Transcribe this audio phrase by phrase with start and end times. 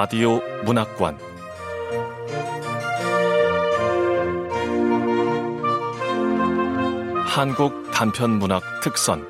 [0.00, 1.18] 라디오 문학관
[7.26, 9.26] 한국 단편 문학 특선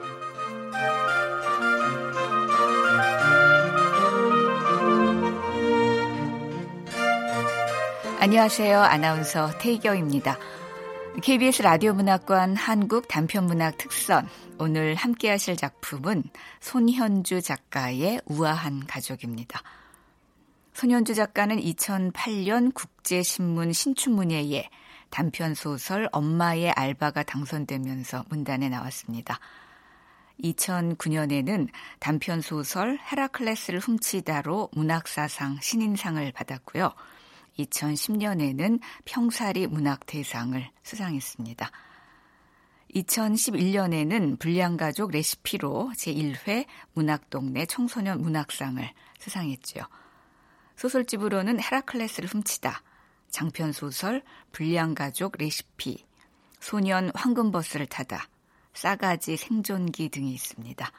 [8.21, 8.79] 안녕하세요.
[8.79, 10.37] 아나운서 태희경입니다.
[11.23, 16.25] KBS 라디오 문학관 한국 단편 문학 특선 오늘 함께 하실 작품은
[16.61, 19.63] 손현주 작가의 우아한 가족입니다.
[20.79, 24.71] 손현주 작가는 2008년 국제신문 신춘문예에
[25.11, 29.41] 단편 소설 엄마의 알바가 당선되면서 문단에 나왔습니다.
[30.41, 31.67] 2009년에는
[31.99, 36.95] 단편 소설 헤라클레스를 훔치다로 문학사상 신인상을 받았고요.
[37.59, 41.73] 2010년에는 평사리 문학대상을 수상했습니다.
[42.95, 49.81] 2011년에는 불량가족 레시피로 제1회 문학동네 청소년 문학상을 수상했죠.
[50.79, 52.83] 소설집으로는 헤라클레스를 훔치다,
[53.31, 56.07] 장편소설 불량가족 레시피,
[56.61, 58.29] 소년 황금버스를 타다,
[58.75, 60.91] 싸가지 생존기 등이 있습니다.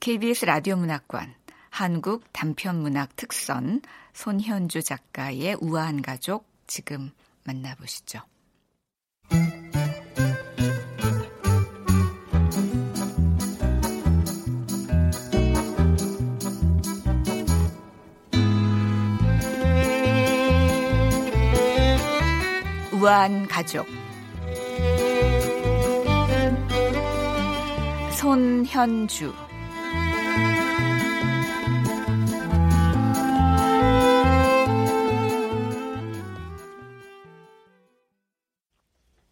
[0.00, 1.34] KBS 라디오 문학관,
[1.70, 3.80] 한국 단편문학 특선,
[4.12, 7.12] 손현주 작가의 우아한 가족 지금
[7.44, 8.22] 만나보시죠.
[23.02, 23.84] 우아한 가족
[28.12, 29.34] 손현주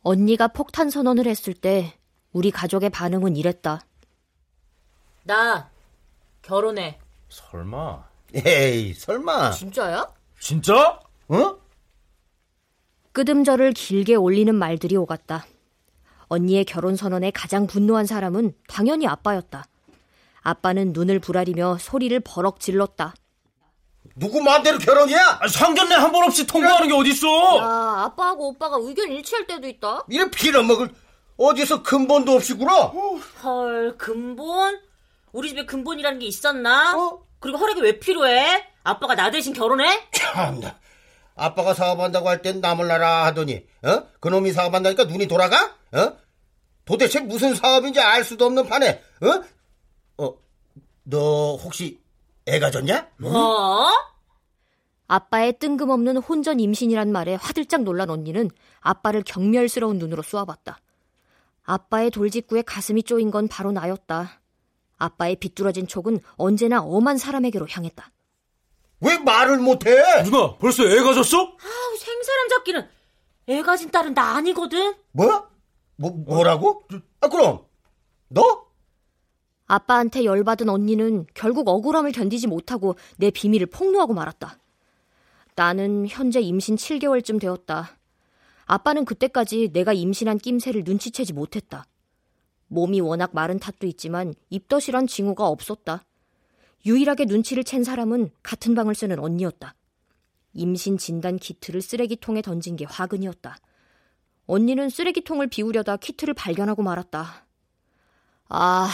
[0.03, 1.97] 언니가 폭탄 선언을 했을 때
[2.33, 3.83] 우리 가족의 반응은 이랬다.
[5.23, 5.71] 나
[6.43, 6.99] 결혼해.
[7.29, 8.05] 설마.
[8.35, 9.53] 에이, 설마.
[9.53, 10.09] 진짜야?
[10.41, 10.99] 진짜?
[11.29, 11.70] 어?
[13.13, 15.45] 끄듬절을 길게 올리는 말들이 오갔다.
[16.29, 19.65] 언니의 결혼 선언에 가장 분노한 사람은 당연히 아빠였다.
[20.43, 23.15] 아빠는 눈을 부라리며 소리를 버럭 질렀다.
[24.17, 25.39] 누구 마음대로 결혼이야?
[25.41, 27.59] 아, 상견례 한 번 없이 통보하는 게 어딨어?
[27.59, 30.05] 야, 아빠하고 오빠가 의견 일치할 때도 있다.
[30.09, 30.91] 이래 빌어먹을
[31.37, 32.87] 어디서 근본도 없이 굴어?
[33.43, 34.81] 헐, 근본?
[35.33, 36.97] 우리 집에 근본이라는 게 있었나?
[36.97, 37.23] 어?
[37.39, 38.65] 그리고 허락이 왜 필요해?
[38.85, 40.09] 아빠가 나 대신 결혼해?
[40.13, 40.79] 참나.
[41.41, 44.07] 아빠가 사업한다고 할 땐 나라 하더니, 어?
[44.21, 45.75] 그놈이 사업한다니까 눈이 돌아가?
[45.93, 46.17] 어?
[46.85, 50.25] 도대체 무슨 사업인지 알 수도 없는 판에, 어?
[50.25, 50.35] 어,
[51.05, 52.01] 너 혹시
[52.47, 53.09] 애 가졌냐?
[53.19, 53.31] 뭐?
[55.09, 60.79] 아빠의 뜬금없는 혼전 임신이란 말에 화들짝 놀란 언니는 아빠를 경멸스러운 눈으로 쏘아봤다.
[61.65, 64.41] 아빠의 돌직구에 가슴이 쪼인 건 바로 나였다.
[64.99, 68.11] 아빠의 비뚤어진 촉은 언제나 엄한 사람에게로 향했다.
[69.01, 69.91] 왜 말을 못해?
[70.25, 71.39] 누나, 벌써 애 가졌어?
[71.39, 72.89] 아우, 생사람 잡기는
[73.49, 74.95] 애 가진 딸은 나 아니거든.
[75.13, 75.49] 뭐?
[75.97, 76.83] 뭐, 뭐라고?
[77.21, 77.65] 아, 그럼,
[78.29, 78.67] 너?
[79.67, 84.59] 아빠한테 열받은 언니는 결국 억울함을 견디지 못하고 내 비밀을 폭로하고 말았다.
[85.55, 87.97] 나는 현재 임신 7개월쯤 되었다.
[88.67, 91.85] 아빠는 그때까지 내가 임신한 낌새를 눈치채지 못했다.
[92.69, 96.05] 몸이 워낙 마른 탓도 있지만 입덧이란 징후가 없었다.
[96.87, 99.75] 유일하게 눈치를 챈 사람은 같은 방을 쓰는 언니였다.
[100.55, 103.57] 임신 진단 키트를 쓰레기통에 던진 게 화근이었다.
[104.47, 107.47] 언니는 쓰레기통을 비우려다 키트를 발견하고 말았다.
[108.49, 108.91] 아,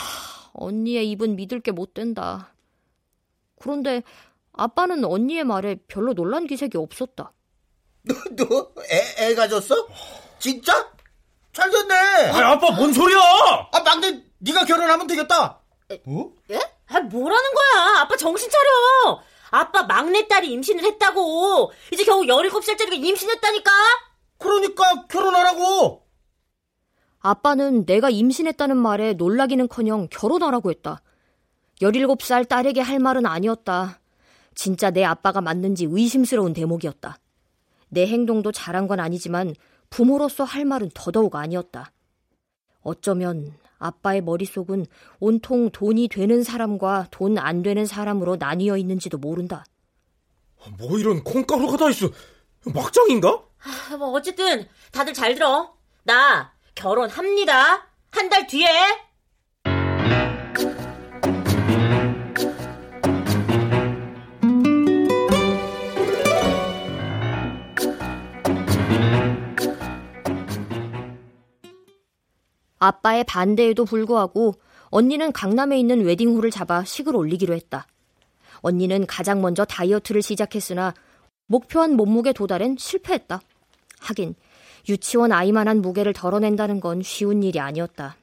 [0.52, 2.52] 언니의 입은 믿을 게 못 된다.
[3.58, 4.02] 그런데
[4.52, 7.32] 아빠는 언니의 말에 별로 놀란 기색이 없었다.
[8.02, 9.74] 너, 너, 애, 애 가졌어?
[10.38, 10.92] 진짜?
[11.52, 11.94] 잘 됐네.
[12.32, 13.18] 아, 아빠 뭔 소리야?
[13.72, 15.62] 아, 막내, 네가 결혼하면 되겠다.
[16.06, 16.32] 어?
[16.50, 16.60] 예?
[16.88, 18.00] 아, 뭐라는 거야?
[18.00, 19.22] 아빠 정신 차려.
[19.50, 21.72] 아빠 막내딸이 임신을 했다고.
[21.92, 23.70] 이제 겨우 17살짜리가 임신했다니까?
[24.38, 26.06] 그러니까 결혼하라고.
[27.20, 31.00] 아빠는 내가 임신했다는 말에 놀라기는 커녕 결혼하라고 했다.
[31.80, 34.00] 17살 딸에게 할 말은 아니었다.
[34.54, 37.18] 진짜 내 아빠가 맞는지 의심스러운 대목이었다.
[37.88, 39.54] 내 행동도 잘한 건 아니지만
[39.90, 41.92] 부모로서 할 말은 더더욱 아니었다.
[42.82, 44.86] 어쩌면 아빠의 머릿속은
[45.20, 49.64] 온통 돈이 되는 사람과 돈 안 되는 사람으로 나뉘어 있는지도 모른다.
[50.78, 52.08] 뭐 이런 콩가루가 다 있어.
[52.74, 53.42] 막장인가?
[53.90, 55.74] 아, 뭐 어쨌든 다들 잘 들어.
[56.04, 57.86] 나 결혼합니다.
[58.10, 58.66] 한 달 뒤에.
[72.86, 74.54] 아빠의 반대에도 불구하고
[74.90, 77.86] 언니는 강남에 있는 웨딩홀을 잡아 식을 올리기로 했다.
[78.60, 80.94] 언니는 가장 먼저 다이어트를 시작했으나
[81.46, 83.40] 목표한 몸무게 도달엔 실패했다.
[84.00, 84.34] 하긴
[84.88, 88.16] 유치원 아이만한 무게를 덜어낸다는 건 쉬운 일이 아니었다.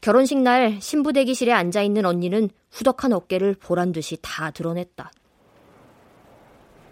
[0.00, 5.10] 결혼식 날 신부 대기실에 앉아 있는 언니는 후덕한 어깨를 보란 듯이 다 드러냈다.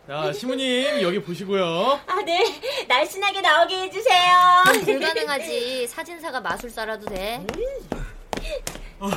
[0.09, 2.01] 자, 시무님 여기 보시고요.
[2.07, 2.43] 아, 네.
[2.89, 4.33] 날씬하게 나오게 해주세요.
[4.83, 5.87] 불가능하지.
[5.87, 7.45] 사진사가 마술사라도 돼.
[8.99, 9.11] 와,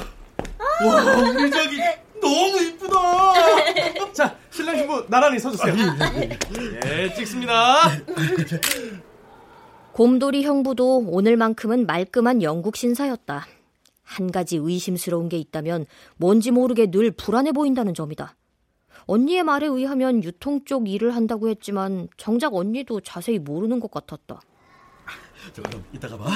[1.29, 1.77] 우리 저기
[2.21, 4.11] 너무 이쁘다.
[4.11, 5.73] 자, 신랑 신부 나란히 서주세요.
[6.85, 7.89] 예, 찍습니다.
[9.93, 13.47] 곰돌이 형부도 오늘만큼은 말끔한 영국 신사였다.
[14.03, 15.85] 한 가지 의심스러운 게 있다면
[16.17, 18.35] 뭔지 모르게 늘 불안해 보인다는 점이다.
[19.05, 24.41] 언니의 말에 의하면 유통 쪽 일을 한다고 했지만 정작 언니도 자세히 모르는 것 같았다.
[25.53, 26.29] 저 그럼 이따가 봐.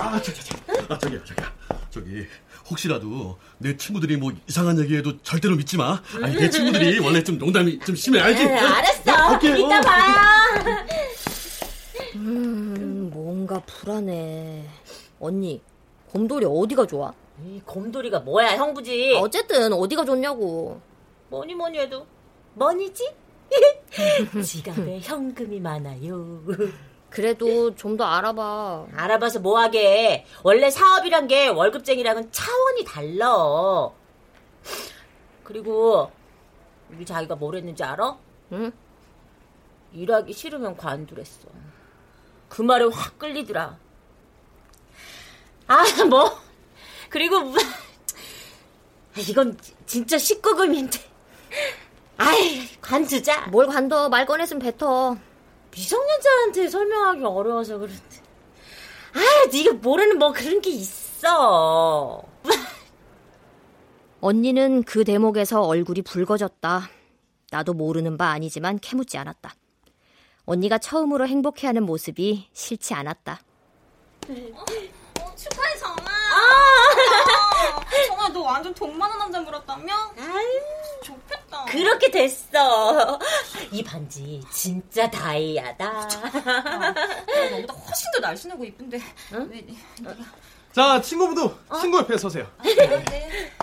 [0.00, 0.94] 아, 저, 저, 저.
[0.94, 1.46] 아, 저기요, 저기요.
[1.90, 2.26] 저기
[2.70, 6.00] 혹시라도 내 친구들이 뭐 이상한 얘기해도 절대로 믿지 마.
[6.22, 8.44] 아니 내 친구들이 원래 좀 농담이 좀 심해 알지?
[8.44, 9.02] 네, 알았어.
[9.12, 9.58] 갈게.
[9.58, 9.80] 이따 어.
[9.80, 10.76] 봐요.
[12.16, 14.64] 음, 뭔가 불안해.
[15.20, 15.60] 언니,
[16.10, 17.12] 곰돌이 어디가 좋아?
[17.44, 19.16] 이 곰돌이가 뭐야, 형부지.
[19.20, 20.80] 어쨌든 어디가 좋냐고.
[21.30, 22.06] 뭐니 뭐니 해도
[22.54, 23.14] 뭐니지?
[24.44, 26.42] 지갑에 현금이 많아요.
[27.10, 28.88] 그래도 좀 더 알아봐.
[28.94, 30.26] 알아봐서 뭐하게.
[30.42, 33.90] 원래 사업이란 게 월급쟁이랑은 차원이 달라.
[35.44, 36.10] 그리고
[36.90, 38.18] 우리 자기가 뭘 했는지 알아?
[38.52, 38.72] 응?
[39.94, 41.48] 일하기 싫으면 관두랬어.
[42.48, 43.78] 그 말에 확 끌리더라.
[45.66, 46.30] 아, 뭐.
[47.08, 47.56] 그리고 뭐-
[49.16, 51.07] 이건 지- 진짜 19금인데.
[52.16, 53.46] 아이, 관두자.
[53.48, 54.08] 뭘 관둬.
[54.08, 55.16] 말 꺼냈으면 뱉어.
[55.70, 58.02] 미성년자한테 설명하기 어려워서 그런데.
[59.14, 59.20] 아,
[59.52, 62.22] 네가 모르는 뭐 그런 게 있어.
[64.20, 66.88] 언니는 그 대목에서 얼굴이 붉어졌다.
[67.50, 69.54] 나도 모르는 바 아니지만 캐묻지 않았다.
[70.44, 73.40] 언니가 처음으로 행복해하는 모습이 싫지 않았다.
[74.26, 75.96] 축하해 정아.
[76.34, 76.86] 아,
[78.08, 79.94] 정아 너 완전 돈 많은 남자 물었다며?
[80.18, 80.60] 아유,
[81.04, 81.17] 좋
[81.64, 81.72] 겠다.
[81.72, 83.18] 그렇게 됐어.
[83.72, 85.84] 이 반지 진짜 다이아다.
[85.84, 86.94] 야,
[87.50, 89.00] 너보다 훨씬 더 날씬하고 이쁜데.
[89.50, 89.66] 왜,
[90.00, 90.14] 네가
[90.72, 92.46] 자, 친구분도 친구 옆에 서세요.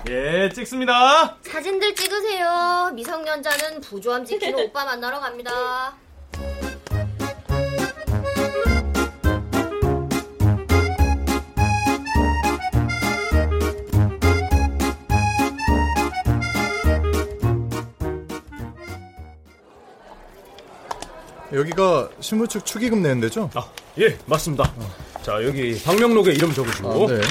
[0.10, 1.38] 예, 찍습니다.
[1.44, 2.92] 사진들 찍으세요.
[2.94, 5.96] 미성년자는 부조함 지키는 오빠 만나러 갑니다.
[21.56, 23.50] 여기가 신부 측 축의금 내는 데죠?
[23.54, 23.66] 아,
[23.98, 24.74] 예, 맞습니다.
[25.24, 27.08] 자, 여기 방명록에 이름 적으시고.
[27.08, 27.22] 아, 네.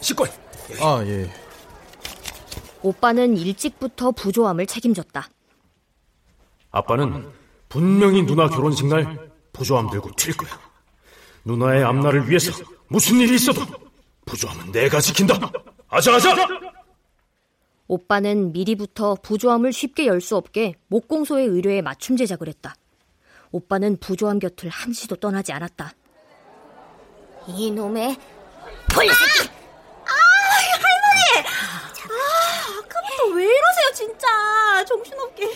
[0.00, 0.28] 식권.
[0.80, 1.30] 아, 예.
[2.82, 5.28] 오빠는 일찍부터 부조함을 책임졌다.
[6.70, 7.30] 아빠는
[7.68, 10.58] 분명히 누나 결혼식 날 부조함 들고 튈 거야.
[11.44, 12.52] 누나의 앞날을 위해서
[12.88, 13.60] 무슨 일이 있어도
[14.24, 15.38] 부조함은 내가 지킨다.
[15.88, 16.34] 아자아자!
[17.92, 22.74] 오빠는 미리부터 부조함을 쉽게 열 수 없게 목공소의 의뢰에 맞춤 제작을 했다.
[23.50, 25.92] 오빠는 부조함 곁을 한시도 떠나지 않았다.
[27.48, 28.16] 이놈의
[28.94, 29.50] 폴새끼!
[32.78, 35.50] 아까부터 왜 이러세요 진짜 정신없게.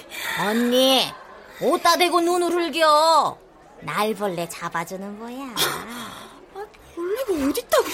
[0.47, 1.01] 언니,
[1.63, 3.39] 옷다 대고 눈을 흘겨.
[3.81, 5.55] 날벌레 잡아주는 거야.
[6.95, 7.85] 벌레가 어딨다고.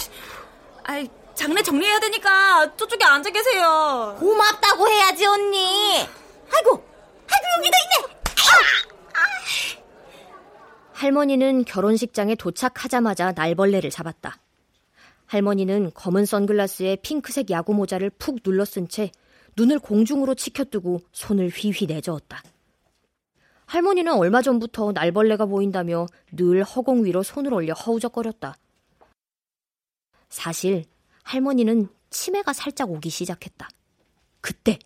[0.85, 4.17] 아이 장례 정리해야 되니까 저쪽에 앉아 계세요.
[4.19, 5.99] 고맙다고 해야지, 언니.
[5.99, 6.71] 아이고,
[7.31, 8.13] 아이고, 여기다 있네.
[10.93, 14.39] 할머니는 결혼식장에 도착하자마자 날벌레를 잡았다.
[15.27, 19.11] 할머니는 검은 선글라스에 핑크색 야구 모자를 푹 눌러 쓴 채
[19.57, 22.43] 눈을 공중으로 치켜뜨고 손을 휘휘 내저었다.
[23.67, 28.57] 할머니는 얼마 전부터 날벌레가 보인다며 늘 허공 위로 손을 올려 허우적거렸다.
[30.29, 30.85] 사실
[31.23, 33.69] 할머니는 치매가 살짝 오기 시작했다.
[34.41, 34.79] 그때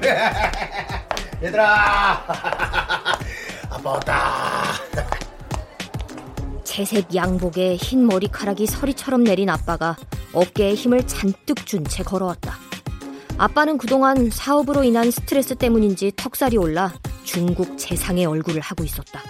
[1.42, 2.24] 얘들아,
[3.70, 4.72] 아빠 왔다.
[6.64, 9.96] 채색 양복에 흰 머리카락이 서리처럼 내린 아빠가
[10.32, 12.54] 어깨에 힘을 잔뜩 준 채 걸어왔다.
[13.36, 16.92] 아빠는 그동안 사업으로 인한 스트레스 때문인지 턱살이 올라
[17.24, 19.20] 중국 재상의 얼굴을 하고 있었다.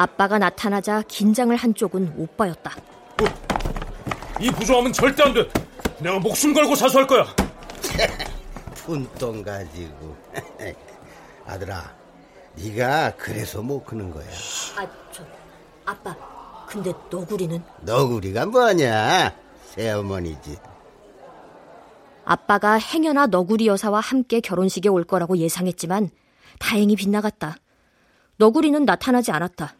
[0.00, 2.70] 아빠가 나타나자 긴장을 한 쪽은 오빠였다.
[4.40, 5.48] 이 부조함은 절대 안 돼.
[5.98, 7.26] 내가 목숨 걸고 사수할 거야.
[8.86, 10.16] 푼돈 가지고.
[11.44, 11.92] 아들아,
[12.54, 14.24] 네가 그래서 못 크는 거야.
[14.76, 15.24] 아, 저,
[15.84, 16.14] 아빠.
[16.68, 17.60] 근데 너구리는?
[17.80, 19.34] 너구리가 뭐냐?
[19.64, 20.58] 새어머니지.
[22.24, 26.10] 아빠가 행여나 너구리 여사와 함께 결혼식에 올 거라고 예상했지만
[26.60, 27.56] 다행히 빗나갔다.
[28.36, 29.74] 너구리는 나타나지 않았다.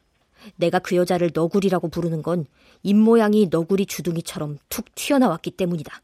[0.57, 2.47] 내가 그 여자를 너구리라고 부르는 건
[2.83, 6.01] 입모양이 너구리 주둥이처럼 툭 튀어나왔기 때문이다.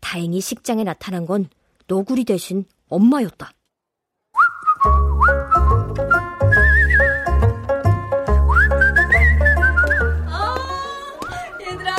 [0.00, 1.48] 다행히 식장에 나타난 건
[1.86, 3.52] 너구리 대신 엄마였다.
[11.60, 11.94] 얘들아,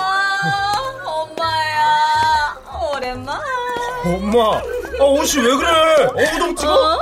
[1.05, 2.55] 엄마야.
[2.95, 3.39] 오랜만.
[4.05, 6.55] 엄마, 아, 옷이 왜 그래?
[6.55, 6.73] 찍어?
[6.73, 6.97] 어?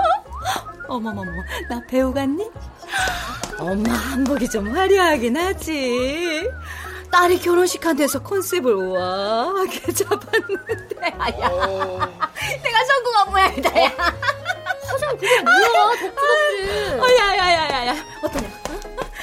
[0.87, 1.31] 어머머머,
[1.69, 2.49] 나 배우 같니?
[3.57, 6.49] 엄마 한복이 좀 화려하긴 하지.
[7.11, 11.49] 딸이 결혼식 한 데서 컨셉을 우아하게 잡았는데, 아야.
[12.63, 13.91] 내가 성공한 모양이다, 야.
[14.87, 15.67] 화장 그게 뭐야?
[16.13, 16.99] 덕지덕지.
[16.99, 17.95] 어, 야, 야, 야, 야, 야.
[18.21, 18.47] 어떠냐?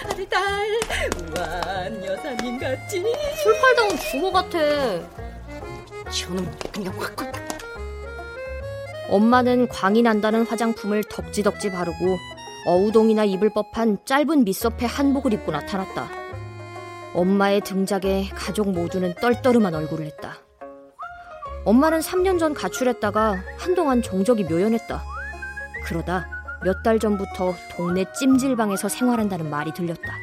[0.09, 0.69] 아들, 딸,
[1.37, 3.05] 우아한 여사님 같지?
[3.43, 4.59] 술 팔다 온 주모 같아.
[6.11, 7.33] 저는 그냥 확, 확.
[9.09, 12.17] 엄마는 광이 난다는 화장품을 덕지덕지 바르고
[12.64, 16.09] 어우동이나 입을 법한 짧은 밑섭의 한복을 입고 나타났다.
[17.14, 20.37] 엄마의 등작에 가족 모두는 떨떠름한 얼굴을 했다.
[21.64, 25.02] 엄마는 3년 전 가출했다가 한동안 정적이 묘연했다.
[25.85, 26.26] 그러다
[26.64, 30.14] 몇 달 전부터 동네 찜질방에서 생활한다는 말이 들렸다.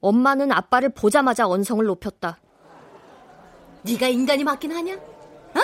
[0.00, 2.38] 엄마는 아빠를 보자마자 언성을 높였다.
[3.82, 4.94] 네가 인간이 맞긴 하냐?
[4.94, 5.60] 어?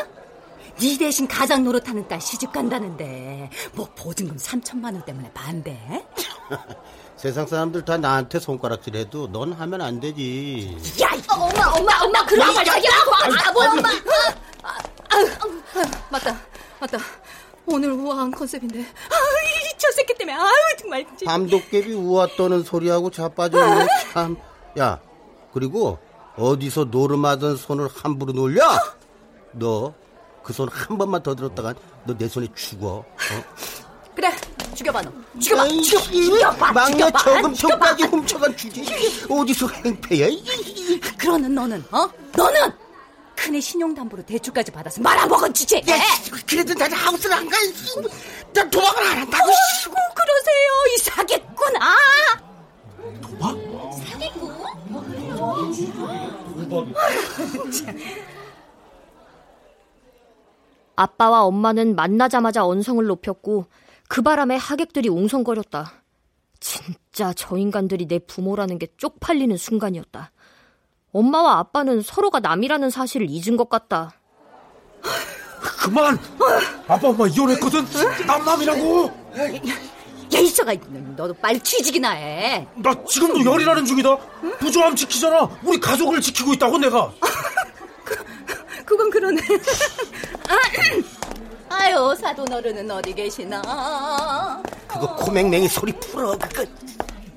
[0.80, 6.04] 네 대신 가장 노릇하는 딸 시집 간다는데 뭐 보증금 3천만 원 때문에 반대?
[7.16, 10.76] 세상 사람들 다 나한테 손가락질해도 넌 하면 안 되지.
[11.00, 13.48] 야, 엄마, 엄마, 엄마, 그런 말 하지 마.
[13.48, 13.88] 아, 뭐, 엄마.
[14.62, 16.36] 아, 아, 아, 맞다,
[16.80, 16.98] 맞다.
[17.66, 18.80] 오늘 우아한 컨셉인데.
[18.80, 19.14] 아,
[19.78, 20.36] 저 새끼 때문에.
[20.36, 20.50] 아유,
[20.84, 21.06] 정말.
[21.24, 24.36] 밤도깨비 우아 떠는 소리하고 자빠졌네 참.
[24.78, 25.00] 야,
[25.52, 25.98] 그리고
[26.36, 28.62] 어디서 노름하던 손을 함부로 놀려?
[29.52, 29.92] 너
[30.44, 31.74] 그 손 한 번만 더 들었다간
[32.06, 32.86] 너 내 손에 죽어.
[32.96, 33.04] 어?
[34.14, 34.30] 그래,
[34.74, 35.12] 죽여봐, 너.
[35.40, 37.54] 죽여봐, 죽여, 죽여봐, 막내 저금통까지
[38.02, 38.16] 죽여봐.
[38.16, 38.82] 훔쳐간 주제.
[39.30, 40.26] 어디서 행패야?
[40.28, 42.08] 이- 그러는 너는, 어?
[42.36, 42.72] 너는!
[43.36, 45.78] 큰애 신용담보로 대출까지 받아서 말아먹은 주제.
[45.88, 45.96] 야,
[46.46, 47.56] 그래도 나는 하우스를 안 가.
[48.54, 49.50] 나 도망을 안 한다고.
[49.50, 50.70] 아이고, 그러세요.
[50.94, 51.94] 이 사기꾼, 아!
[60.96, 63.66] 아빠와 엄마는 만나자마자 언성을 높였고
[64.08, 65.92] 그 바람에 하객들이 웅성거렸다.
[66.60, 70.30] 진짜 저 인간들이 내 부모라는 게 쪽팔리는 순간이었다.
[71.12, 74.12] 엄마와 아빠는 서로가 남이라는 사실을 잊은 것 같다.
[75.64, 76.18] 그만!
[76.86, 77.86] 아빠 엄마 이혼했거든?
[78.26, 79.06] 남남이라고!
[80.34, 80.74] 야, 이서가
[81.16, 82.66] 너도 빨리 취직이나 해.
[82.76, 84.16] 나 지금도 열이라는 중이다.
[84.58, 85.48] 부조함 지키잖아.
[85.62, 87.12] 우리 가족을 지키고 있다고 내가.
[88.84, 89.40] 그건 그러네.
[91.70, 94.62] 아유, 사돈 어른은 어디 계시나?
[94.86, 96.36] 그거 코맹맹이 소리 풀어.
[96.38, 96.64] 그거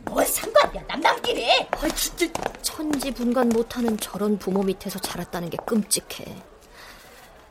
[0.05, 1.49] 뭘 상관이야, 남남끼리.
[1.71, 2.27] 아, 진짜
[2.61, 6.25] 천지 분간 못하는 저런 부모 밑에서 자랐다는 게 끔찍해.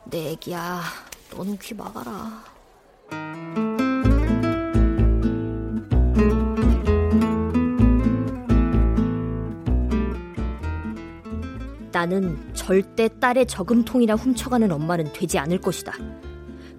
[0.09, 0.81] 내 애기야,
[1.35, 2.43] 너는 귀 막아라.
[11.91, 15.93] 나는 절대 딸의 저금통이나 훔쳐가는 엄마는 되지 않을 것이다.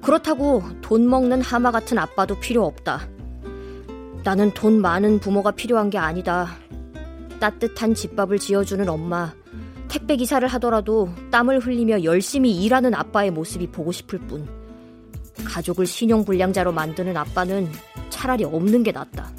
[0.01, 3.09] 그렇다고 돈 먹는 하마 같은 아빠도 필요 없다.
[4.25, 6.49] 나는 돈 많은 부모가 필요한 게 아니다.
[7.41, 9.35] 따뜻한 집밥을 지어주는 엄마,
[9.89, 14.49] 택배 기사를 하더라도 땀을 흘리며 열심히 일하는 아빠의 모습이 보고 싶을 뿐.
[15.45, 17.71] 가족을 신용불량자로 만드는 아빠는
[18.11, 19.33] 차라리 없는 게 낫다.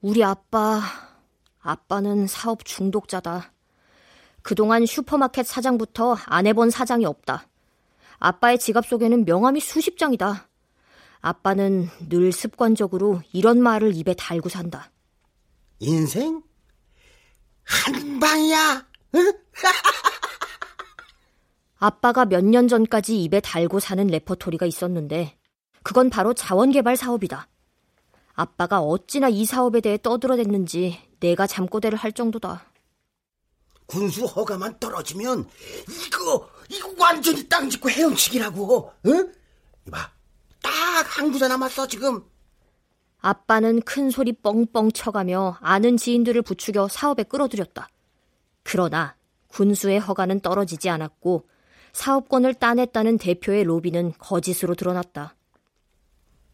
[0.00, 0.80] 우리 아빠,
[1.60, 3.52] 아빠는 사업 중독자다.
[4.48, 7.46] 그동안 슈퍼마켓 사장부터 안 해본 사장이 없다.
[8.18, 10.48] 아빠의 지갑 속에는 명함이 수십 장이다.
[11.20, 14.90] 아빠는 늘 습관적으로 이런 말을 입에 달고 산다.
[15.80, 16.42] 인생
[17.62, 18.86] 한 방이야.
[19.16, 19.32] 응?
[21.76, 25.36] 아빠가 몇 년 전까지 입에 달고 사는 레퍼토리가 있었는데
[25.82, 27.48] 그건 바로 자원개발 사업이다.
[28.32, 32.64] 아빠가 어찌나 이 사업에 대해 떠들어댔는지 내가 잠꼬대를 할 정도다.
[33.88, 35.48] 군수 허가만 떨어지면
[36.06, 38.92] 이거 이거 완전히 땅 짓고 헤엄치기라고.
[39.06, 39.32] 응?
[39.88, 40.10] 이봐,
[40.62, 40.70] 딱
[41.08, 42.22] 한 구자 남았어 지금.
[43.20, 47.88] 아빠는 큰 소리 뻥뻥 쳐가며 아는 지인들을 부추겨 사업에 끌어들였다.
[48.62, 49.16] 그러나
[49.48, 51.48] 군수의 허가는 떨어지지 않았고
[51.94, 55.34] 사업권을 따냈다는 대표의 로비는 거짓으로 드러났다.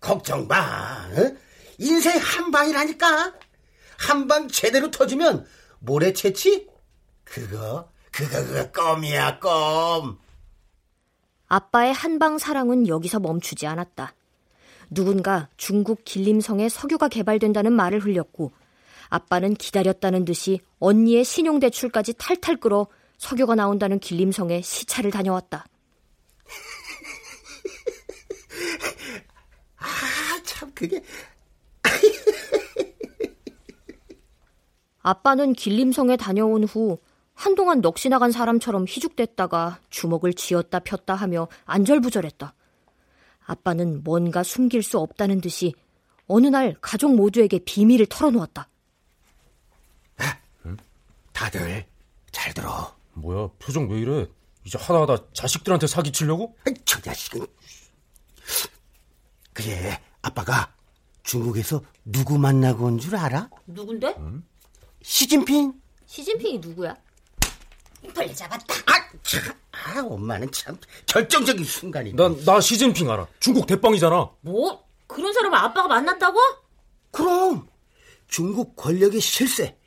[0.01, 1.05] 걱정 마.
[1.17, 1.37] 응?
[1.79, 3.35] 인생 한 방이라니까.
[3.99, 5.45] 한 방 제대로 터지면
[5.81, 6.69] 모래 채치?
[7.35, 10.19] 그거 그거 그거 껌이야 껌.
[11.49, 14.15] 아빠의 한방 사랑은 여기서 멈추지 않았다.
[14.89, 18.53] 누군가 중국 길림성에 석유가 개발된다는 말을 흘렸고
[19.09, 22.87] 아빠는 기다렸다는 듯이 언니의 신용대출까지 탈탈 끌어
[23.19, 25.67] 석유가 나온다는 길림성에 시차를 다녀왔다.
[29.79, 29.87] 아,
[30.45, 31.03] 참 그게
[35.03, 36.99] 아빠는 길림성에 다녀온 후
[37.35, 42.55] 한동안 넋이 나간 사람처럼 희죽댔다가 주먹을 쥐었다 폈다 하며 안절부절했다.
[43.47, 45.75] 아빠는 뭔가 숨길 수 없다는 듯이
[46.27, 48.69] 어느 날 가족 모두에게 비밀을 털어놓았다.
[51.33, 51.85] 다들
[52.31, 52.95] 잘 들어.
[53.15, 54.27] 뭐야, 표정 왜 이래?
[54.65, 56.57] 이제 하다하다 자식들한테 사기치려고?
[56.85, 57.45] 저 자식은.
[59.53, 60.73] 그래, 아빠가
[61.25, 63.51] 중국에서 누구 만나고 온 줄 알아?
[63.67, 64.15] 누군데?
[65.03, 65.73] 시진핑?
[66.07, 66.97] 시진핑이 누구야?
[68.13, 68.75] 벌레 잡았다.
[68.87, 68.93] 아,
[69.23, 69.43] 참,
[69.73, 72.13] 아, 엄마는 참 결정적인 순간이.
[72.15, 73.27] 난, 나 시진핑 알아.
[73.41, 74.31] 중국 대빵이잖아.
[74.41, 74.85] 뭐?
[75.07, 76.39] 그런 사람을 아빠가 만났다고?
[77.11, 77.69] 그럼
[78.29, 79.79] 중국 권력의 실세.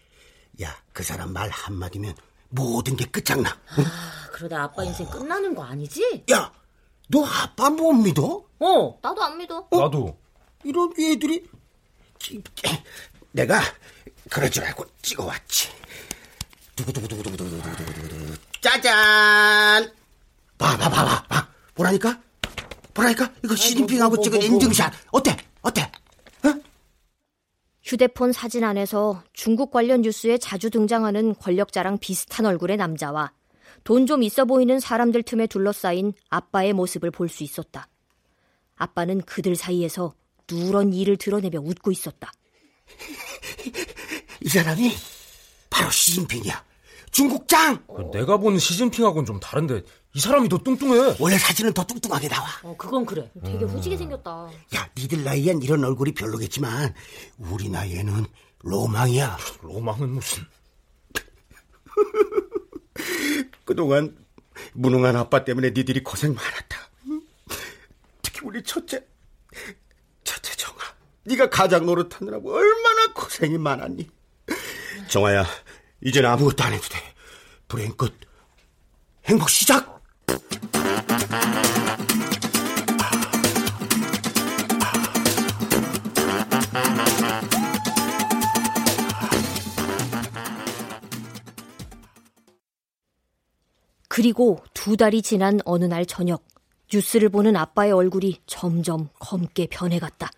[0.61, 2.15] 야, 그 사람 말 한마디면
[2.49, 3.57] 모든 게 끝장나.
[3.77, 3.83] 응?
[3.83, 6.25] 아, 그러다 아빠 인생 끝나는 거 아니지?
[6.31, 6.51] 야,
[7.09, 8.43] 너 아빠 못 믿어?
[8.59, 8.99] 어.
[9.01, 9.67] 나도 안 믿어.
[9.69, 9.81] 어?
[9.81, 10.17] 나도.
[10.63, 11.45] 이런 애들이
[13.31, 13.61] 내가
[14.29, 15.69] 그럴 줄 알고 찍어왔지.
[16.77, 19.91] 두구두구두구두구두구두구두구 짜잔.
[20.57, 21.47] 봐봐 봐봐 봐.
[21.75, 22.19] 보라니까?
[22.93, 23.31] 보라니까?
[23.43, 25.35] 이거 시진핑하고 찍은 인증샷 어때?
[25.61, 25.91] 어때?
[27.83, 33.31] 휴대폰 사진 안에서 중국 관련 뉴스에 자주 등장하는 권력자랑 비슷한 얼굴의 남자와
[33.85, 37.87] 돈 좀 있어 보이는 사람들 틈에 둘러싸인 아빠의 모습을 볼 수 있었다.
[38.75, 40.13] 아빠는 그들 사이에서
[40.51, 42.31] 누런 이를 드러내며 웃고 있었다.
[44.41, 44.91] 이 사람이
[45.77, 46.65] 바로 시진핑이야.
[47.11, 47.85] 중국 짱.
[48.11, 51.17] 내가 본 시진핑하고는 좀 다른데 이 사람이 더 뚱뚱해.
[51.19, 52.47] 원래 사진은 더 뚱뚱하게 나와.
[52.63, 53.29] 어, 그건 그래.
[53.45, 54.49] 되게 후지게 생겼다.
[54.75, 56.93] 야, 니들 나이엔 이런 얼굴이 별로겠지만
[57.37, 58.25] 우리 나이에는
[58.59, 59.37] 로망이야.
[59.61, 60.43] 로망은 무슨?
[63.65, 64.17] 그동안
[64.73, 66.77] 무능한 아빠 때문에 니들이 고생 많았다.
[68.23, 69.05] 특히 우리 첫째,
[70.23, 70.77] 첫째 정아.
[71.25, 74.09] 네가 가장 노릇하느라고 얼마나 고생이 많았니?
[75.09, 75.45] 정아야,
[76.01, 76.99] 이젠 아무것도 안 해도 돼.
[77.67, 78.13] 불행 끝.
[79.25, 79.97] 행복 시작!
[94.07, 96.43] 그리고 두 달이 지난 어느 날 저녁,
[96.91, 100.31] 뉴스를 보는 아빠의 얼굴이 점점 검게 변해갔다.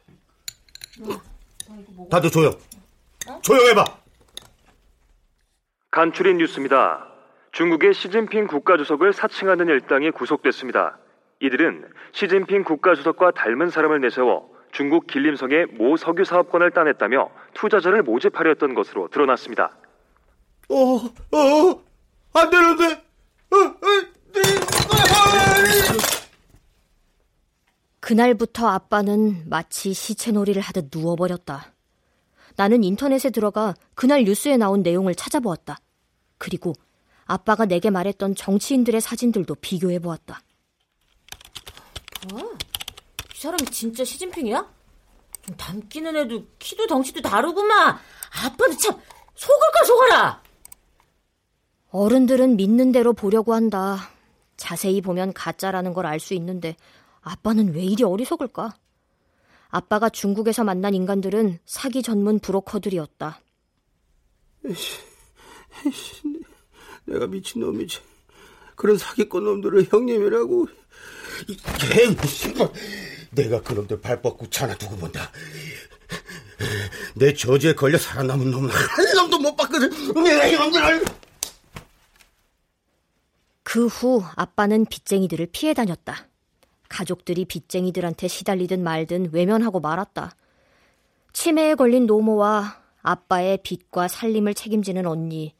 [2.09, 2.59] 다들 조용.
[3.41, 3.98] 조용해봐.
[5.91, 7.07] 간추린 뉴스입니다.
[7.51, 10.99] 중국의 시진핑 국가주석을 사칭하는 일당이 구속됐습니다.
[11.39, 18.75] 이들은 시진핑 국가주석과 닮은 사람을 내세워 중국 길림성의 모 석유 사업권을 따냈다며 투자자를 모집하려 했던
[18.75, 19.75] 것으로 드러났습니다.
[20.69, 21.83] 어, 어,
[22.33, 22.85] 안 되는데.
[23.51, 23.75] 어, 어,
[24.33, 24.41] 네.
[27.99, 31.73] 그날부터 아빠는 마치 시체놀이를 하듯 누워버렸다.
[32.59, 35.77] 나는 인터넷에 들어가 그날 뉴스에 나온 내용을 찾아보았다.
[36.37, 36.73] 그리고
[37.23, 40.41] 아빠가 내게 말했던 정치인들의 사진들도 비교해 보았다.
[42.33, 42.37] 어?
[42.37, 44.69] 이 사람이 진짜 시진핑이야?
[45.47, 47.97] 좀 닮기는 해도 키도 덩치도 다르구만.
[48.43, 48.99] 아빠도 참
[49.35, 50.43] 속을까 속아라.
[51.91, 53.99] 어른들은 믿는 대로 보려고 한다.
[54.57, 56.75] 자세히 보면 가짜라는 걸 알 수 있는데
[57.21, 58.73] 아빠는 왜 이리 어리석을까?
[59.69, 63.39] 아빠가 중국에서 만난 인간들은 사기 전문 브로커들이었다.
[67.05, 67.99] 내가 미친놈이지.
[68.75, 70.67] 그런 사기꾼 놈들을 형님이라고.
[71.79, 72.15] 개,
[73.31, 75.31] 내가 그놈들 발 뻗고 차나 두고 본다.
[77.15, 79.89] 내 저주에 걸려 살아남은 놈은 한 놈도 못 봤거든.
[80.23, 81.05] 내가 이놈들을.
[83.63, 86.28] 그 후 아빠는 빚쟁이들을 피해 다녔다.
[86.89, 90.31] 가족들이 빚쟁이들한테 시달리든 말든 외면하고 말았다.
[91.31, 95.53] 치매에 걸린 노모와 아빠의 빚과 살림을 책임지는 언니,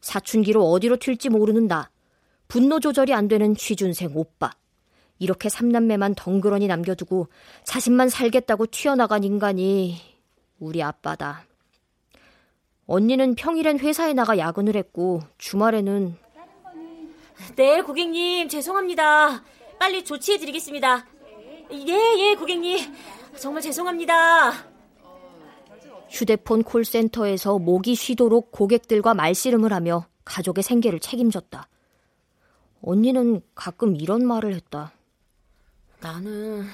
[0.00, 1.90] 사춘기로 어디로 튈지 모르는 나,
[2.46, 4.50] 분노 조절이 안 되는 취준생 오빠.
[5.18, 7.28] 이렇게 삼남매만 덩그러니 남겨두고
[7.64, 10.00] 자신만 살겠다고 튀어나간 인간이
[10.60, 11.44] 우리 아빠다.
[12.86, 16.16] 언니는 평일엔 회사에 나가 야근을 했고 주말에는
[17.56, 19.42] 네, 고객님 죄송합니다.
[19.78, 21.06] 빨리 조치해 드리겠습니다.
[21.70, 22.78] 예, 예, 고객님.
[23.36, 24.52] 정말 죄송합니다.
[26.10, 31.68] 휴대폰 콜센터에서 목이 쉬도록 고객들과 말씨름을 하며 가족의 생계를 책임졌다.
[32.82, 34.92] 언니는 가끔 이런 말을 했다.
[36.00, 36.66] 나는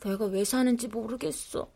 [0.00, 1.68] 내가 왜 사는지 모르겠어.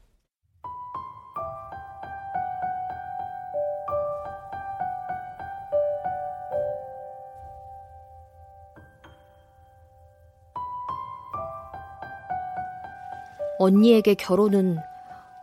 [13.60, 14.78] 언니에게 결혼은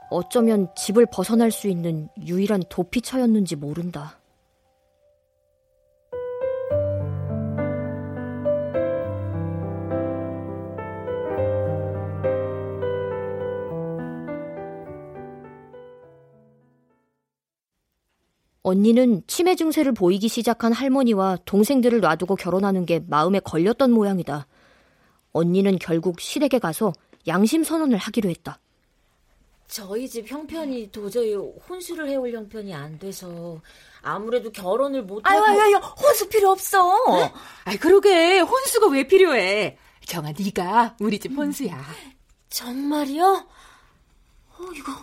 [0.09, 4.19] 어쩌면 집을 벗어날 수 있는 유일한 도피처였는지 모른다.
[18.63, 24.47] 언니는 치매 증세를 보이기 시작한 할머니와 동생들을 놔두고 결혼하는 게 마음에 걸렸던 모양이다.
[25.33, 26.93] 언니는 결국 시댁에 가서
[27.27, 28.59] 양심 선언을 하기로 했다.
[29.67, 33.61] 저희 집 형편이 도저히 혼수를 해올 형편이 안 돼서
[34.01, 36.79] 아무래도 결혼을 못하고 아유, 아유, 아유, 혼수 필요 없어.
[37.65, 39.77] 아, 그러게 혼수가 왜 필요해?
[40.05, 41.83] 정아, 네가 우리 집 혼수야.
[42.49, 43.25] 정말이요?
[44.57, 44.93] 어, 이거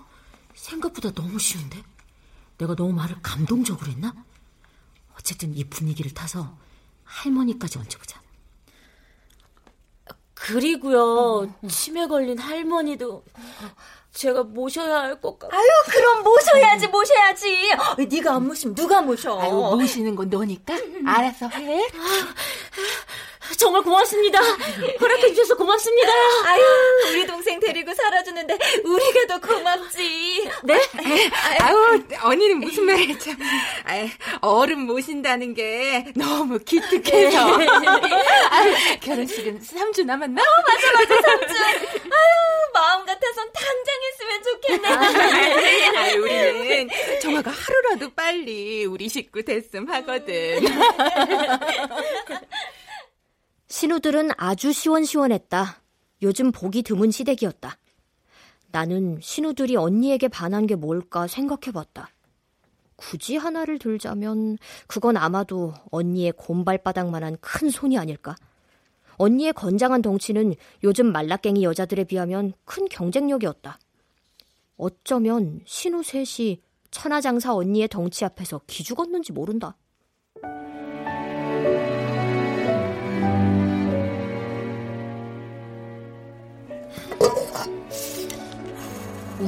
[0.54, 1.82] 생각보다 너무 쉬운데?
[2.56, 4.14] 내가 너무 말을 감동적으로 했나?
[5.18, 6.56] 어쨌든 이 분위기를 타서
[7.04, 8.23] 할머니까지 얹어보자.
[10.44, 13.24] 그리고요, 치매 걸린 할머니도
[14.12, 15.56] 제가 모셔야 할 것 같아.
[15.56, 17.72] 아유, 그럼 모셔야지, 모셔야지.
[17.72, 19.40] 어, 네가 안 모시면 누가 모셔?
[19.40, 20.74] 아유, 모시는 건 너니까
[21.06, 21.88] 알아서 해.
[23.58, 24.40] 정말 고맙습니다.
[25.00, 26.12] 허락해 주셔서 고맙습니다.
[26.46, 26.62] 아유,
[27.10, 30.50] 우리 동생 데리고 살아주는데 우리가 더 고맙지.
[30.64, 30.80] 네?
[31.60, 33.36] 아유, 언니는 무슨 말이야, 참.
[33.84, 34.08] 아유,
[34.40, 37.58] 어른 모신다는 게 너무 기특해서.
[38.50, 40.42] 아유, 결혼식은 3주 남았나?
[40.42, 41.54] 어, 맞아, 맞아, 3주.
[42.04, 44.88] 아유, 마음 같아선 당장 했으면 좋겠네.
[45.98, 46.88] 아유, 우리는
[47.20, 50.60] 정화가 하루라도 빨리 우리 식구 됐음 하거든.
[53.74, 55.82] 신우들은 아주 시원시원했다.
[56.22, 57.76] 요즘 보기 드문 시댁이었다.
[58.70, 62.08] 나는 신우들이 언니에게 반한 게 뭘까 생각해봤다.
[62.94, 68.36] 굳이 하나를 들자면 그건 아마도 언니의 곰발바닥만한 큰 손이 아닐까.
[69.16, 73.80] 언니의 건장한 덩치는 요즘 말라깽이 여자들에 비하면 큰 경쟁력이었다.
[74.76, 79.76] 어쩌면 신우 셋이 천하장사 언니의 덩치 앞에서 기죽었는지 모른다.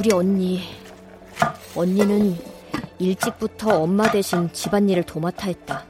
[0.07, 0.61] 우리 언니.
[1.75, 2.37] 언니는
[3.01, 5.85] 일찍부터 엄마 대신 집안일을 도맡아 했다.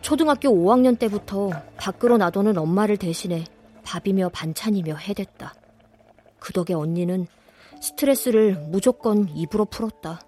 [0.00, 3.44] 초등학교 5학년 때부터 밖으로 나도는 엄마를 대신해
[3.82, 5.52] 밥이며 반찬이며 해댔다.
[6.38, 7.26] 그 덕에 언니는
[7.82, 10.20] 스트레스를 무조건 입으로 풀었다.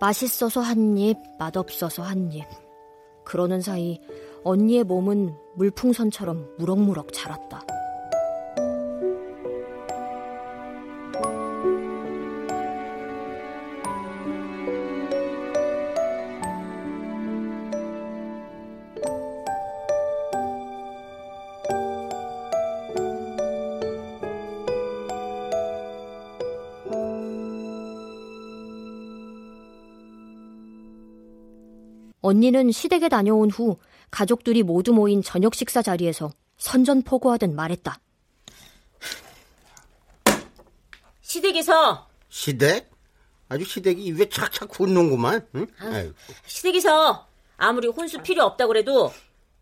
[0.00, 2.44] 맛있어서 한 입, 맛없어서 한 입.
[3.24, 4.00] 그러는 사이
[4.42, 7.64] 언니의 몸은 물풍선처럼 무럭무럭 자랐다.
[32.20, 33.78] 언니는 시댁에 다녀온 후
[34.10, 37.98] 가족들이 모두 모인 저녁 식사 자리에서 선전포고하듯 말했다.
[41.20, 42.90] 시댁에서 시댁?
[43.48, 45.46] 아주 시댁이 입에 착착 굳는구만.
[45.54, 45.66] 응?
[45.80, 46.14] 아이고.
[46.46, 49.12] 시댁에서 아무리 혼수 필요 없다고 그래도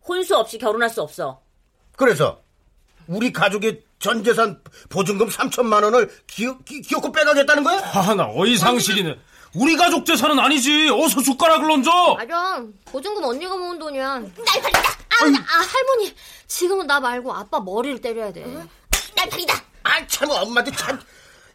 [0.07, 1.41] 혼수 없이 결혼할 수 없어.
[1.97, 2.41] 그래서
[3.07, 7.79] 우리 가족의 전 재산 보증금 3천만 원을 기어, 기, 기어코 빼가겠다는 거야?
[7.79, 9.19] 하나 어이상실이네.
[9.55, 10.91] 우리 가족 재산은 아니지.
[10.91, 12.15] 어서 숟가락을 얹어.
[12.15, 12.63] 맞아.
[12.87, 14.19] 보증금 언니가 모은 돈이야.
[14.19, 14.81] 날 팔리다.
[14.81, 16.15] 아, 아, 할머니.
[16.47, 18.45] 지금은 나 말고 아빠 머리를 때려야 돼.
[19.15, 19.55] 날 팔리다.
[19.85, 21.01] 아, 참, 엄마도 참.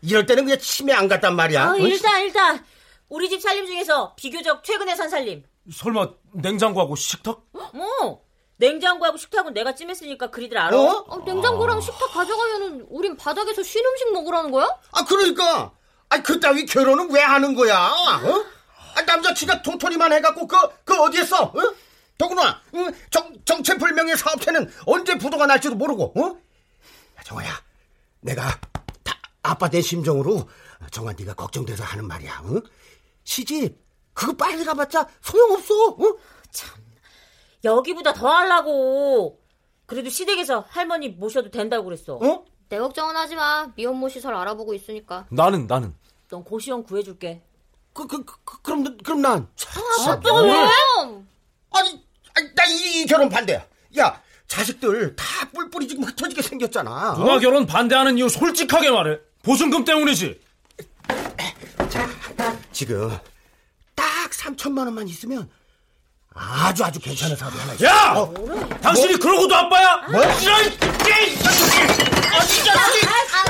[0.01, 1.63] 이럴 때는 그냥 치매 안 갔단 말이야.
[1.63, 1.77] 아, 어?
[1.77, 2.65] 일단 일단
[3.09, 5.43] 우리 집 살림 중에서 비교적 최근에 산 살림.
[5.71, 7.41] 설마 냉장고하고 식탁?
[7.51, 8.23] 뭐
[8.57, 10.75] 냉장고하고 식탁은 내가 찜했으니까 그리들 알아.
[10.75, 11.05] 어?
[11.07, 14.67] 어, 냉장고랑 식탁 가져가면은 우린 바닥에서 쉰 음식 먹으라는 거야?
[14.91, 15.71] 아 그러니까
[16.11, 17.75] 아 그따위 결혼은 왜 하는 거야?
[17.77, 18.45] 어?
[18.95, 21.43] 아, 남자치가 도토리만 해갖고 그, 그 어디에 써?
[21.43, 21.73] 어?
[22.17, 22.91] 더구나 응?
[23.09, 26.37] 정, 정체불명의 사업체는 언제 부도가 날지도 모르고 어?
[27.17, 27.51] 야, 정아야
[28.19, 28.43] 내가
[29.03, 30.47] 다 아빠 된 심정으로
[30.91, 32.61] 정아 네가 걱정돼서 하는 말이야 어?
[33.23, 33.79] 시집
[34.13, 36.17] 그거 빨리 가봤자 소용없어 어?
[37.63, 39.39] 여기보다 더 하려고.
[39.85, 42.15] 그래도 시댁에서 할머니 모셔도 된다고 그랬어.
[42.15, 42.45] 어?
[42.69, 43.67] 내 걱정은 하지 마.
[43.75, 45.27] 미혼모 시설 알아보고 있으니까.
[45.29, 45.93] 나는 나는
[46.31, 47.41] 넌 고시원 구해줄게.
[47.93, 49.47] 그, 그, 그, 그럼 그럼 난
[50.07, 50.51] 아빠가 왜?
[51.71, 53.65] 아니, 아니 나이 결혼 반대야
[53.99, 59.19] 야 자식들 다 뿔뿔이 지금 흩어지게 생겼잖아 누나 결혼 반대하는 이유 솔직하게 말해.
[59.43, 60.39] 보증금 때문이지.
[62.71, 63.17] 지금
[63.93, 65.49] 딱 3천만 원만 있으면
[66.33, 67.85] 아주 아주 괜찮은 사업이 하나 있어.
[67.85, 68.13] 야!
[68.15, 68.33] 어,
[68.81, 69.97] 당신이 그러고도 아빠야?
[70.09, 70.21] 뭐?
[70.21, 71.81] 이런 이 자식이!
[72.31, 73.07] 아, 이 자식이!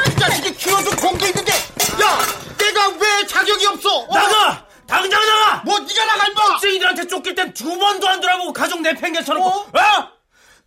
[0.07, 2.40] 이 자식이 키워준 공도 있는데, 야,
[2.81, 3.99] 내가 왜 자격이 없어?
[3.99, 4.13] 어?
[4.13, 4.65] 나가!
[4.87, 5.61] 당장 나가!
[5.63, 6.57] 뭐 네가 나가 임마!
[6.59, 10.11] 쟁이들한테 쫓길 땐 두 번도 안 돌아보고 가족 내팽개쳐놓고 어?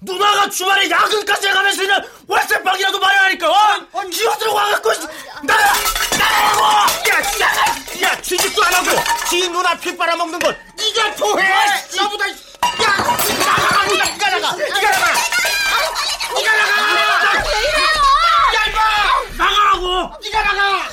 [0.00, 1.98] 누나가 주말에 야근까지 해가면서 있는
[2.28, 3.86] 월세방이라도 마련하니까 어?
[4.10, 4.92] 기어들어 와갖고
[5.42, 5.72] 나가!
[6.16, 6.62] 나가라고!
[7.10, 8.90] 야, 야, 야, 취직도 안 하고
[9.28, 11.48] 지 누나 피 빨아먹는 걸 네가 토해!
[11.96, 12.34] 나보다 야,
[12.78, 13.84] 나가!
[13.86, 14.56] 네가 나가!
[14.56, 15.12] 네가 나가!
[16.34, 16.74] 네가 나가!
[18.54, 19.44] 야, 임마!
[19.44, 20.20] 나가라고!
[20.22, 20.88] 네가 나가!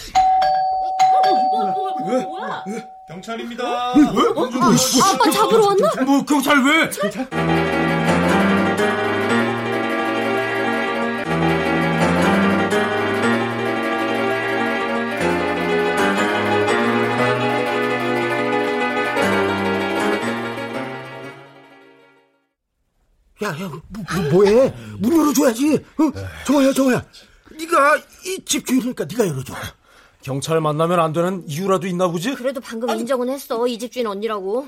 [2.26, 2.64] 뭐야?
[3.08, 3.64] 경찰입니다.
[3.94, 6.04] 아빠 잡으러 왔나?
[6.06, 6.90] 뭐 경찰 왜?
[23.44, 23.82] 야, 야, 뭐,
[24.32, 24.72] 뭐, 해?
[25.00, 25.74] 문 열어줘야지.
[25.76, 26.12] 어?
[26.46, 27.04] 정아야, 정아야.
[27.58, 29.54] 네가 이 집 주인이니까 네가 열어줘.
[30.22, 32.36] 경찰 만나면 안 되는 이유라도 있나 보지?
[32.36, 33.68] 그래도 방금 인정은 했어.
[33.68, 34.68] 이 집 주인 언니라고.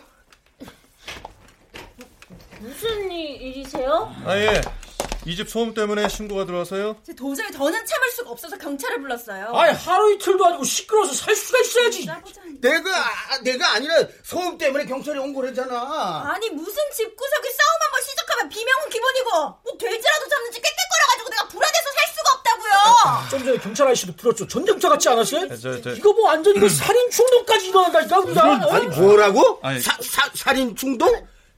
[2.60, 4.14] 무슨 일, 일이세요?
[4.26, 4.62] 아, 예.
[5.26, 6.98] 이 집 소음 때문에 신고가 들어와서요.
[7.18, 9.48] 도저히 더는 참을 수가 없어서 경찰을 불렀어요.
[9.56, 12.08] 아니 하루 이틀도 아니고 시끄러워서 살 수가 있어야지
[12.60, 12.90] 내가,
[13.44, 16.32] 내가 아니라 소음 때문에 경찰이 온 거래잖아.
[16.34, 22.16] 아니 무슨 집구석에 싸움 한번 시작하면 비명은 기본이고 뭐 돼지라도 잡는지 깨끗거려가지고 내가 불안해서 살
[22.16, 23.30] 수가 없다고요.
[23.30, 25.48] 좀 전에 경찰 아저씨도 불렀죠 전쟁터 같지 않았어요?
[25.60, 29.60] 저, 저, 이거 뭐 완전 이거 살인 충동까지 일어난다니까 우리가 아니, 뭐라고?
[29.64, 29.80] 아니.
[29.80, 31.10] 사, 사, 살인 충동?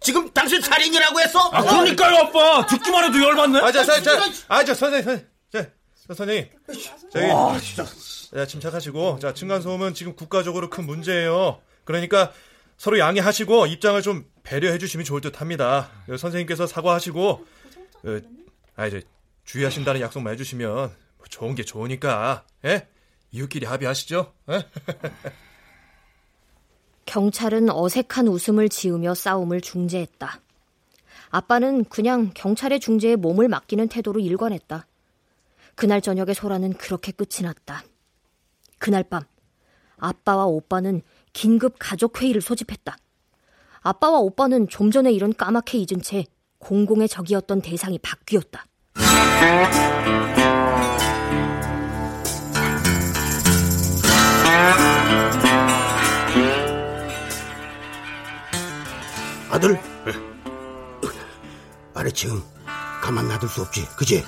[0.05, 1.39] 지금 당신 살인이라고 했어?
[1.51, 4.11] 아 그러니까요 아빠 듣기만 해도 열받네 아, 저, 저, 저,
[4.47, 5.63] 아, 저, 선생님, 선생님, 저,
[6.07, 6.49] 저, 선생님.
[7.73, 11.59] 저기, 자, 침착하시고, 자, 층간소음은 지금 국가적으로 큰 문제예요.
[11.85, 12.31] 그러니까
[12.77, 15.89] 서로 양해하시고 입장을 좀 배려해 주시면 좋을 듯 합니다.
[16.07, 17.29] 어, 선생님께서 사과하시고,
[18.03, 18.19] 어,
[18.75, 19.01] 아, 이제
[19.45, 22.87] 주의하신다는 약속만 해주시면 뭐 좋은 게 좋으니까, 예?
[23.31, 24.33] 이웃끼리 합의하시죠?
[24.51, 24.67] 예?
[27.05, 30.41] 경찰은 어색한 웃음을 지으며 싸움을 중재했다.
[31.29, 34.87] 아빠는 그냥 경찰의 중재에 몸을 맡기는 태도로 일관했다.
[35.75, 37.83] 그날 저녁에 소라는 그렇게 끝이 났다.
[38.77, 39.23] 그날 밤
[39.97, 41.01] 아빠와 오빠는
[41.33, 42.97] 긴급 가족 회의를 소집했다.
[43.81, 46.25] 아빠와 오빠는 좀 전에 일은 까맣게 잊은 채
[46.59, 48.65] 공공의 적이었던 대상이 바뀌었다.
[59.55, 59.79] 아들?
[61.93, 62.43] 아래층
[63.01, 64.25] 가만 놔둘 수 없지, 그지?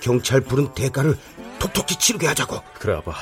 [0.00, 1.16] 경찰 부른 대가를
[1.58, 2.62] 톡톡히 치르게 하자고.
[2.78, 3.12] 그래 아빠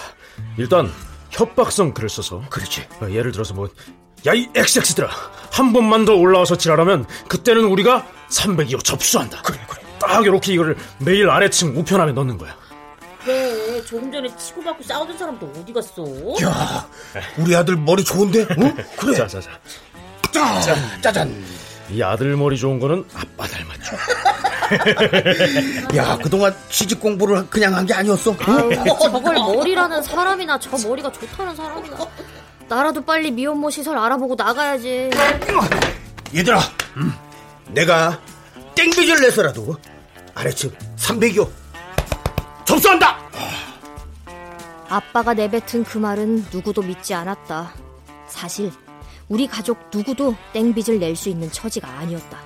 [0.56, 0.92] 일단
[1.30, 2.86] 협박성 글을 써서 그렇지.
[3.00, 3.68] 어, 예를 들어서 뭐
[4.26, 5.08] 야 이 XX들아
[5.52, 11.28] 한 번만 더 올라와서 지랄하면 그때는 우리가 302호 접수한다 그래 그래 딱 이렇게 이거를 매일
[11.30, 12.56] 아래층 우편함에 넣는 거야
[13.22, 16.02] 그래, 조금 전에 치고받고 싸우던 사람도 어디 갔어?
[16.42, 16.88] 야,
[17.38, 18.46] 우리 아들 머리 좋은데?
[18.58, 18.74] 응?
[18.98, 19.14] 그래.
[19.16, 19.50] 자 자 자
[20.32, 21.44] 짜, 짜잔.
[21.90, 23.96] 이 아들 머리 좋은 거는 아빠 닮았죠
[25.96, 28.32] 야, 그동안 취직 공부를 그냥 한 게 아니었어.
[28.32, 28.84] 응?
[28.84, 31.96] 저걸 머리라는 사람이나 저 머리가 좋다는 사람이나
[32.68, 35.10] 나라도 빨리 미혼모 시설 알아보고 나가야지.
[36.34, 36.60] 얘들아,
[37.68, 38.18] 내가
[38.74, 39.76] 땡빚을 내서라도
[40.34, 41.48] 아래층 300여
[42.64, 43.16] 접수한다.
[44.88, 47.72] 아빠가 내뱉은 그 말은 누구도 믿지 않았다.
[48.28, 48.72] 사실
[49.28, 52.38] 우리 가족 누구도 땡빚을 낼 수 있는 처지가 아니었다.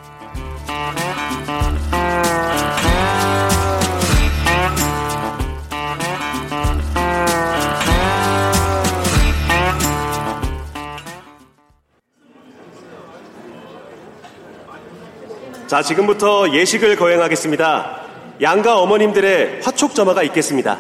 [15.66, 18.00] 자, 지금부터 예식을 거행하겠습니다.
[18.42, 20.72] 양가 어머님들의 화촉 점화가 있겠습니다.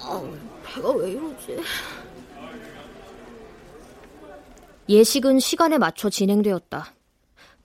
[0.00, 0.22] 아,
[0.66, 1.58] 배가 왜 이러지?
[4.88, 6.92] 예식은 시간에 맞춰 진행되었다.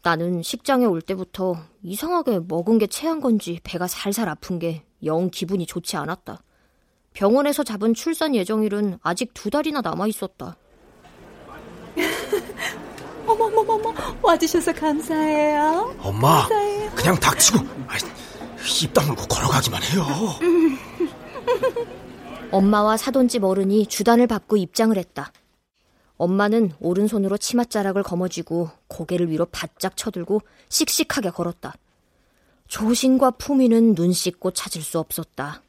[0.04, 5.66] 나는 식장에 올 때부터 이상하게 먹은 게 체한 건지 배가 살살 아픈 게 영 기분이
[5.66, 6.44] 좋지 않았다.
[7.14, 10.56] 병원에서 잡은 출산 예정일은 아직 두 달이나 남아 있었다.
[13.28, 15.96] 어머머머머 와주셔서 감사해요.
[16.00, 16.92] 엄마, 감사해요.
[16.96, 17.66] 그냥 닥치고
[18.84, 20.06] 입 다물고 걸어가기만 해요.
[22.52, 25.32] 엄마와 사돈집 어른이 주단을 받고 입장을 했다.
[26.22, 31.74] 엄마는 오른손으로 치맛자락을 거머쥐고 고개를 위로 바짝 쳐들고 씩씩하게 걸었다.
[32.68, 35.64] 조신과 품위는 눈 씻고 찾을 수 없었다.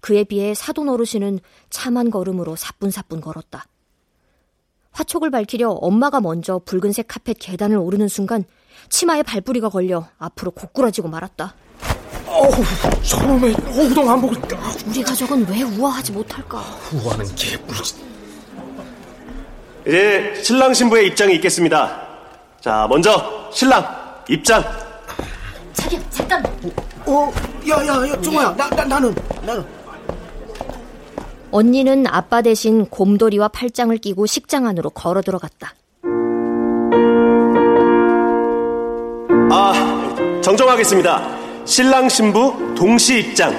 [0.00, 3.66] 그에 비해 사돈 어르신은 참한 걸음으로 사뿐사뿐 걸었다.
[4.92, 8.44] 화촉을 밝히려 엄마가 먼저 붉은색 카펫 계단을 오르는 순간
[8.88, 11.56] 치마에 발뿌리가 걸려 앞으로 고꾸라지고 말았다.
[12.28, 12.50] 어우,
[13.02, 14.40] 처음에 호동 한복을
[14.86, 16.62] 우리 가족은 왜 우아하지 못할까?
[16.94, 18.15] 우아는 개뿔이지.
[19.86, 22.00] 이제 신랑 신부의 입장이 있겠습니다.
[22.60, 23.86] 자, 먼저 신랑
[24.28, 24.64] 입장.
[25.72, 26.44] 자기야, 잠깐.
[27.06, 27.32] 어,
[27.68, 29.64] 야, 야, 야, 종아야, 나, 나, 나는, 나는.
[31.52, 35.74] 언니는 아빠 대신 곰돌이와 팔짱을 끼고 식장 안으로 걸어 들어갔다.
[39.52, 41.64] 아, 정정하겠습니다.
[41.64, 43.54] 신랑 신부 동시 입장.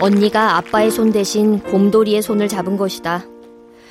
[0.00, 3.24] 언니가 아빠의 손 대신 곰돌이의 손을 잡은 것이다.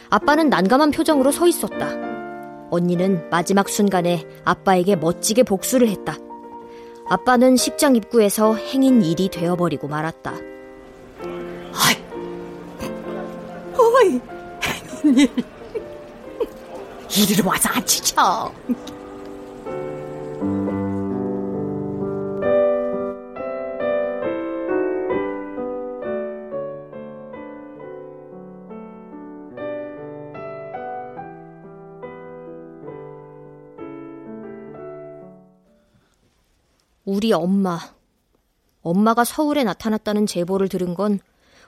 [0.10, 1.88] 아빠는 난감한 표정으로 서 있었다.
[2.72, 6.18] 언니는 마지막 순간에 아빠에게 멋지게 복수를 했다.
[7.08, 10.34] 아빠는 식장 입구에서 행인 일이 되어버리고 말았다.
[13.78, 14.20] 어이,
[15.16, 15.30] 일.
[17.10, 18.16] 이리로 와서 앉히죠.
[37.10, 37.80] 우리 엄마.
[38.84, 41.20] 엄마가 서울에 나타났다는 제보를 들은 건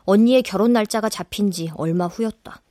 [0.05, 2.61] 언니의 결혼 날짜가 잡힌 지 얼마 후였다.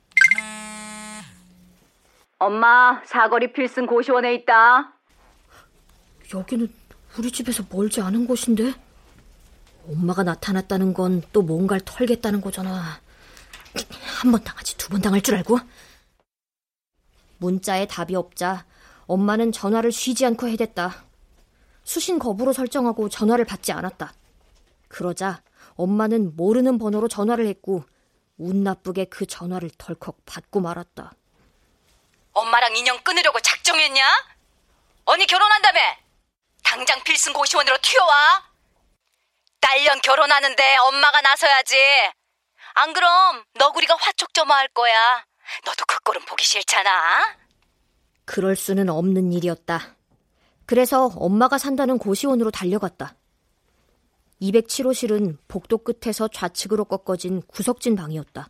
[2.38, 4.92] 엄마, 사거리 필승 고시원에 있다.
[6.32, 6.72] 여기는
[7.18, 8.72] 우리 집에서 멀지 않은 곳인데?
[9.88, 13.00] 엄마가 나타났다는 건 또 뭔가를 털겠다는 거잖아.
[14.22, 15.58] 한 번 당하지 두 번 당할 줄 알고?
[17.38, 18.64] 문자에 답이 없자
[19.08, 21.09] 엄마는 전화를 쉬지 않고 해댔다.
[21.84, 24.12] 수신 거부로 설정하고 전화를 받지 않았다.
[24.88, 25.42] 그러자
[25.76, 27.84] 엄마는 모르는 번호로 전화를 했고
[28.38, 31.12] 운 나쁘게 그 전화를 덜컥 받고 말았다.
[32.32, 34.02] 엄마랑 인연 끊으려고 작정했냐?
[35.04, 35.80] 언니 결혼한다며?
[36.62, 38.50] 당장 필승 고시원으로 튀어와.
[39.60, 41.76] 딸년 결혼하는데 엄마가 나서야지.
[42.74, 45.24] 안 그럼 너구리가 화촉점화할 거야.
[45.64, 47.36] 너도 그 꼴은 보기 싫잖아.
[48.24, 49.96] 그럴 수는 없는 일이었다.
[50.70, 53.16] 그래서 엄마가 산다는 고시원으로 달려갔다.
[54.40, 58.48] 207호실은 복도 끝에서 좌측으로 꺾어진 구석진 방이었다.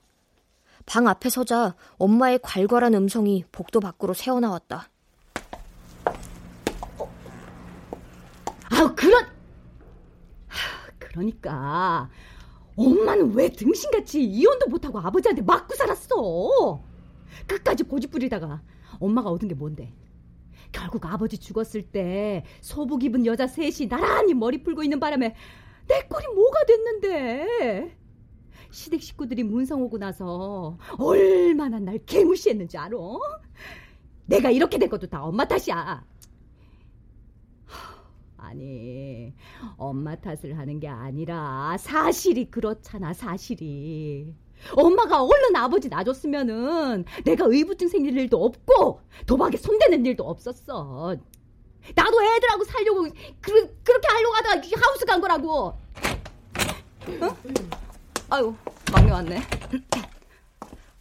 [0.85, 4.91] 방 앞에 서자 엄마의 괄괄한 음성이 복도 밖으로 새어나왔다.
[8.71, 9.25] 아우, 그런!
[10.47, 12.11] 하, 그러니까,
[12.77, 16.83] 엄마는 왜 등신같이 이혼도 못하고 아버지한테 맞고 살았어?
[17.47, 18.61] 끝까지 고집 부리다가
[18.99, 19.95] 엄마가 얻은 게 뭔데?
[20.73, 25.35] 결국 아버지 죽었을 때 소복 입은 여자 셋이 나란히 머리 풀고 있는 바람에
[25.89, 27.97] 내 꼴이 뭐가 됐는데?
[28.71, 32.97] 시댁 식구들이 문성 오고 나서 얼마나 날 개무시했는지 알아?
[34.27, 36.05] 내가 이렇게 된 것도 다 엄마 탓이야.
[38.37, 39.35] 아니,
[39.77, 44.35] 엄마 탓을 하는 게 아니라 사실이 그렇잖아, 사실이.
[44.75, 51.17] 엄마가 얼른 아버지 놔줬으면은 내가 의부증 생길 일도 없고 도박에 손대는 일도 없었어.
[51.95, 53.03] 나도 애들하고 살려고
[53.41, 55.75] 그, 그렇게 하려고 하다가 하우스 간 거라고.
[57.21, 57.37] 어?
[58.31, 58.55] 아유,
[58.93, 59.43] 막내 왔네.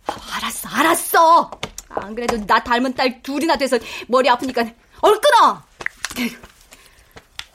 [0.05, 1.51] 알았어, 알았어.
[1.89, 4.64] 안 그래도 나 닮은 딸 둘이나 돼서 머리 아프니까
[5.01, 5.62] 얼 끊어.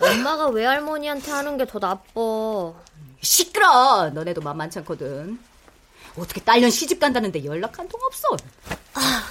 [0.00, 2.74] 엄마가 외할머니한테 하는 게 더 나빠.
[3.20, 4.10] 시끄러.
[4.10, 5.38] 너네도 만만치 않거든.
[6.16, 8.28] 어떻게 딸년 시집 간다는데 연락 한 통 없어.
[8.94, 9.22] 아,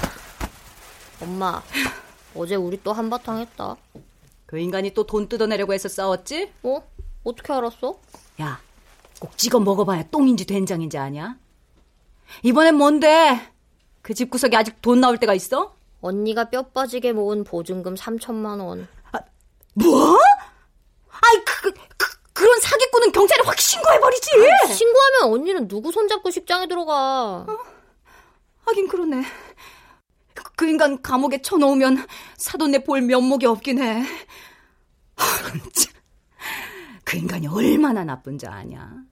[1.22, 1.62] 엄마,
[2.36, 3.76] 어제 우리 또 한바탕 했다.
[4.46, 6.52] 그 인간이 또 돈 뜯어내려고 해서 싸웠지?
[6.64, 6.84] 어?
[7.24, 7.98] 어떻게 알았어?
[8.42, 8.60] 야,
[9.20, 11.38] 꼭 찍어 먹어봐야 똥인지 된장인지 아냐?
[12.44, 13.50] 이번엔 뭔데?
[14.02, 15.76] 그 집구석에 아직 돈 나올 때가 있어?
[16.02, 18.88] 언니가 뼈 빠지게 모은 보증금 3천만 원.
[19.76, 20.18] 뭐?
[21.10, 24.30] 아이 그, 그 그런 사기꾼은 경찰에 확 신고해버리지.
[24.64, 27.46] 아니, 신고하면 언니는 누구 손잡고 식장에 들어가.
[27.48, 27.58] 어?
[28.66, 29.24] 하긴 그러네.
[30.34, 32.06] 그, 그 인간 감옥에 쳐놓으면
[32.38, 34.04] 사돈네 볼 면목이 없긴 해.
[37.06, 39.04] 그 인간이 얼마나 나쁜 자 아냐.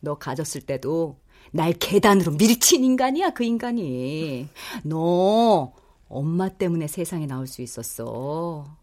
[0.00, 1.20] 너 가졌을 때도
[1.52, 4.48] 날 계단으로 밀친 인간이야, 그 인간이.
[4.82, 5.72] 너
[6.08, 8.76] 엄마 때문에 세상에 나올 수 있었어.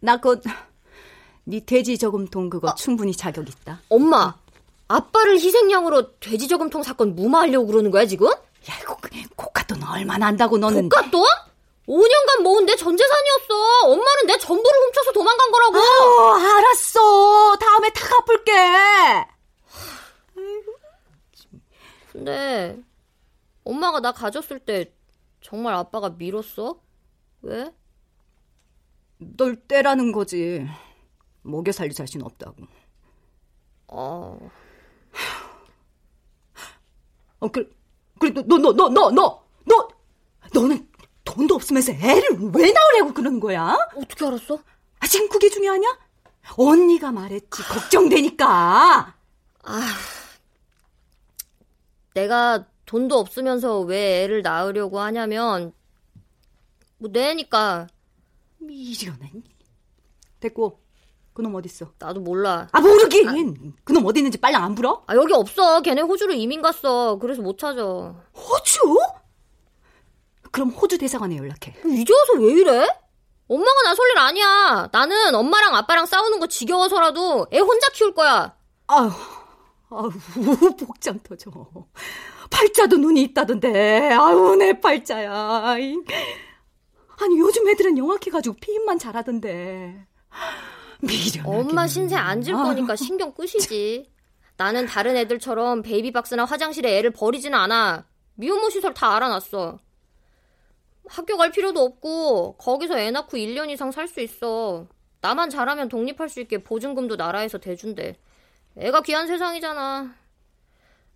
[0.00, 0.40] 나그
[1.48, 3.80] 네 돼지 저금통 그거 아, 충분히 자격 있다.
[3.88, 4.34] 엄마,
[4.86, 8.26] 아빠를 희생양으로 돼지 저금통 사건 무마하려고 그러는 거야 지금?
[8.28, 8.34] 야
[8.82, 8.94] 이거
[9.34, 10.90] 고가돈 얼마나 한다고 너는?
[10.90, 11.24] 고가돈?
[11.86, 13.84] 5년간 모은 내 전 재산이었어.
[13.86, 15.78] 엄마는 내 전부를 훔쳐서 도망간 거라고.
[15.78, 17.56] 어, 알았어.
[17.56, 18.52] 다음에 다 갚을게.
[22.12, 22.78] 근데
[23.64, 24.92] 엄마가 나 가졌을 때
[25.40, 26.78] 정말 아빠가 밀었어?
[27.40, 27.72] 왜?
[29.18, 30.66] 널 떼라는 거지.
[31.42, 32.56] 먹여 살릴 자신 없다고.
[33.88, 34.50] 어.
[37.40, 37.68] 어, 그래,
[38.18, 39.88] 그래, 너, 너, 너, 너, 너, 너,
[40.52, 40.88] 너는
[41.24, 43.76] 돈도 없으면서 애를 왜 낳으려고 그러는 거야?
[43.96, 44.58] 어떻게 알았어?
[44.98, 45.98] 아, 지금 그게 중요하냐?
[46.56, 49.14] 언니가 말했지, 걱정되니까.
[49.64, 49.80] 아,
[52.14, 55.72] 내가 돈도 없으면서 왜 애를 낳으려고 하냐면,
[56.96, 57.86] 뭐, 내니까.
[58.58, 59.32] 미련해.
[60.40, 60.80] 됐고,
[61.38, 61.92] 그놈 어딨어?
[62.00, 62.66] 나도 몰라.
[62.72, 63.28] 아 모르긴.
[63.28, 63.32] 아,
[63.84, 65.04] 그놈 어디 있는지 빨랑 안 불어?
[65.06, 65.82] 아 여기 없어.
[65.82, 67.16] 걔네 호주로 이민 갔어.
[67.20, 67.80] 그래서 못 찾아.
[68.34, 68.98] 호주?
[70.50, 71.76] 그럼 호주 대사관에 연락해.
[71.86, 72.88] 이제 와서 왜 이래?
[73.46, 74.88] 엄마가 나설 일 아니야.
[74.90, 78.56] 나는 엄마랑 아빠랑 싸우는 거 지겨워서라도 애 혼자 키울 거야.
[78.88, 79.08] 아휴,
[79.90, 80.10] 아휴,
[80.76, 81.52] 복장 터져.
[82.50, 84.10] 팔자도 눈이 있다던데.
[84.12, 85.32] 아유, 내 팔자야.
[85.60, 85.94] 아니,
[87.38, 90.04] 요즘 애들은 영악해가지고 피임만 잘하던데.
[91.00, 91.42] 미련하게.
[91.44, 94.10] 엄마 신세 안 질 거니까 신경 끄시지.
[94.56, 98.06] 나는 다른 애들처럼 베이비박스나 화장실에 애를 버리지는 않아.
[98.34, 99.78] 미혼모 시설 다 알아놨어.
[101.08, 104.86] 학교 갈 필요도 없고 거기서 애 낳고 1년 이상 살 수 있어.
[105.20, 108.16] 나만 잘하면 독립할 수 있게 보증금도 나라에서 대준대.
[108.76, 110.14] 애가 귀한 세상이잖아.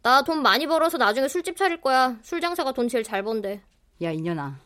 [0.03, 2.17] 나 돈 많이 벌어서 나중에 술집 차릴 거야.
[2.23, 3.61] 술 장사가 돈 제일 잘 번대.
[4.03, 4.59] 야, 이년아.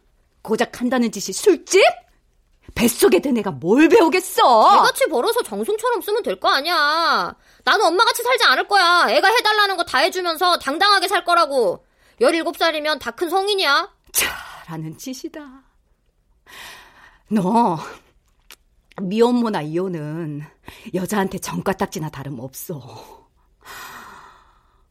[0.42, 1.82] 고작 한다는 짓이 술집?
[2.74, 4.74] 뱃속에 든 애가 뭘 배우겠어?
[4.76, 7.34] 애같이 벌어서 정승처럼 쓰면 될 거 아니야.
[7.64, 9.06] 나는 엄마같이 살지 않을 거야.
[9.08, 11.84] 애가 해달라는 거 다 해주면서 당당하게 살 거라고.
[12.20, 13.90] 17살이면 다 큰 성인이야.
[14.12, 15.62] 잘하는 짓이다.
[17.28, 17.78] 너
[19.00, 20.42] 미혼모나 이혼은
[20.94, 22.80] 여자한테 정가딱지나 다름없어.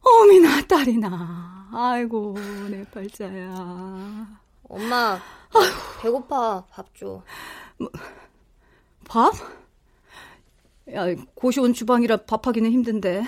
[0.02, 2.34] 어미나 딸이나 아이고
[2.70, 4.26] 내 팔자야.
[4.68, 5.20] 엄마
[5.54, 6.00] 아휴.
[6.02, 7.22] 배고파 밥 줘.
[7.78, 7.90] 뭐,
[9.08, 9.32] 밥?
[10.94, 11.04] 야,
[11.34, 13.24] 고시원 주방이라 밥하기는 힘든데.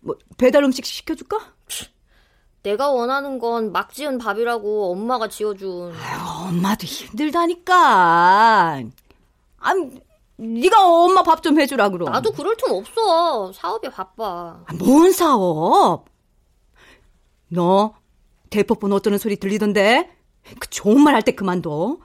[0.00, 1.38] 뭐, 배달 음식 시켜줄까?
[2.62, 5.92] 내가 원하는 건 막 지은 밥이라고 엄마가 지어준.
[5.94, 8.82] 아유, 엄마도 힘들다니까.
[9.60, 9.74] 아,
[10.36, 12.10] 네가 엄마 밥 좀 해주라 그럼.
[12.12, 13.52] 나도 그럴 틈 없어.
[13.52, 14.62] 사업에 바빠.
[14.66, 16.06] 아, 뭔 사업?
[17.48, 17.94] 너
[18.50, 20.10] 대포폰 어쩌는 소리 들리던데?
[20.58, 21.98] 그 좋은 말 할 때 그만둬.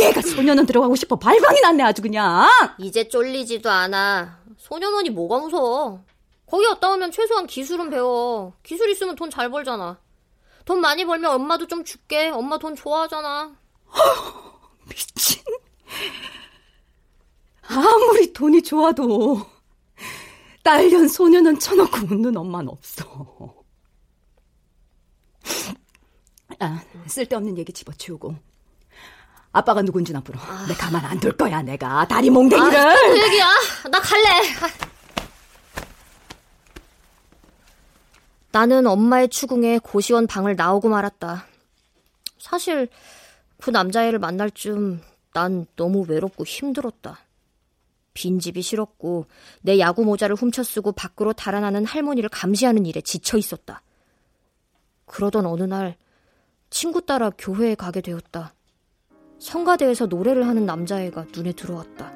[0.00, 2.46] 얘가 소년원 들어가고 싶어 발광이 났네 아주 그냥.
[2.78, 4.40] 이제 쫄리지도 않아.
[4.58, 6.04] 소년원이 뭐가 무서워.
[6.46, 8.52] 거기 갔다 오면 최소한 기술은 배워.
[8.62, 9.98] 기술 있으면 돈 잘 벌잖아.
[10.64, 12.28] 돈 많이 벌면 엄마도 좀 줄게.
[12.28, 13.54] 엄마 돈 좋아하잖아.
[14.88, 15.42] 미친.
[17.62, 19.40] 아무리 돈이 좋아도
[20.64, 23.54] 딸년 소년원 쳐놓고 웃는 엄마는 없어.
[26.58, 28.34] 아, 쓸데없는 얘기 집어치우고
[29.52, 30.38] 아빠가 누군지 나 물어.
[30.40, 30.64] 아...
[30.68, 32.06] 내 가만 안 둘 거야, 내가.
[32.06, 32.78] 다리 몽댕이를.
[32.78, 33.46] 아, 그 얘기야.
[33.90, 34.28] 나 갈래.
[38.52, 41.46] 나는 엄마의 추궁에 고시원 방을 나오고 말았다.
[42.38, 42.88] 사실
[43.60, 47.20] 그 남자애를 만날 쯤 난 너무 외롭고 힘들었다.
[48.14, 49.26] 빈집이 싫었고
[49.62, 53.82] 내 야구 모자를 훔쳐 쓰고 밖으로 달아나는 할머니를 감시하는 일에 지쳐 있었다.
[55.06, 55.96] 그러던 어느 날
[56.68, 58.54] 친구 따라 교회에 가게 되었다.
[59.40, 62.12] 성가대에서 노래를 하는 남자애가 눈에 들어왔다.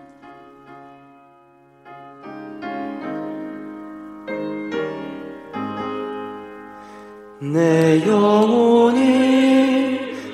[7.40, 9.02] 내 영혼이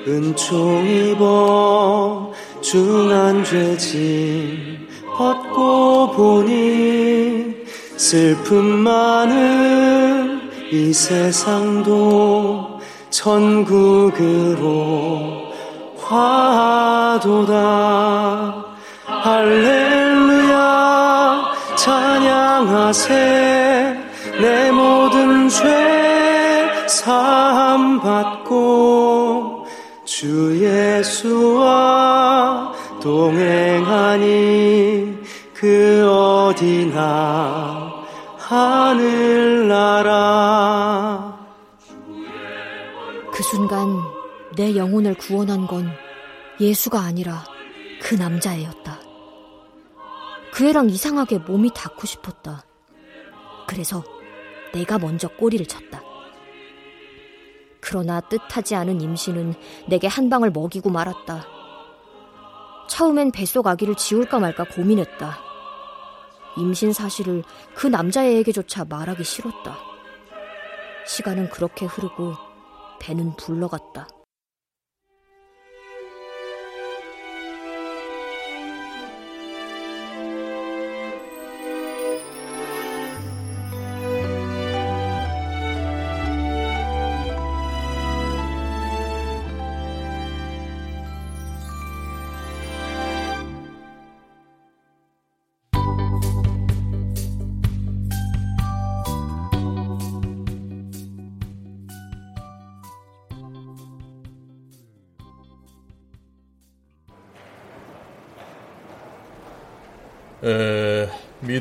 [0.07, 2.31] 은총 입어
[2.61, 4.87] 중한 죄짐
[5.17, 7.55] 벗고 보니
[7.97, 12.79] 슬픔 많은 이 세상도
[13.09, 14.61] 천국으로
[16.11, 17.53] 화도다.
[19.23, 20.57] 할렐루야
[21.77, 23.11] 찬양하세.
[24.41, 29.65] 내 모든 죄 사함 받고
[30.03, 31.61] 주 예수와
[33.01, 34.27] 동행하니
[35.53, 37.89] 그 어디나
[38.37, 39.61] 하늘나라.
[43.31, 44.00] 그 순간
[44.55, 45.89] 내 영혼을 구원한 건
[46.59, 47.43] 예수가 아니라
[48.01, 48.99] 그 남자애였다.
[50.51, 52.65] 그 애랑 이상하게 몸이 닿고 싶었다.
[53.67, 54.03] 그래서
[54.73, 56.03] 내가 먼저 꼬리를 쳤다.
[57.79, 59.53] 그러나 뜻하지 않은 임신은
[59.87, 61.47] 내게 한 방을 먹이고 말았다.
[62.89, 65.39] 처음엔 뱃속 아기를 지울까 말까 고민했다.
[66.57, 67.43] 임신 사실을
[67.73, 69.77] 그 남자애에게조차 말하기 싫었다.
[71.07, 72.33] 시간은 그렇게 흐르고
[72.99, 74.07] 배는 불러갔다.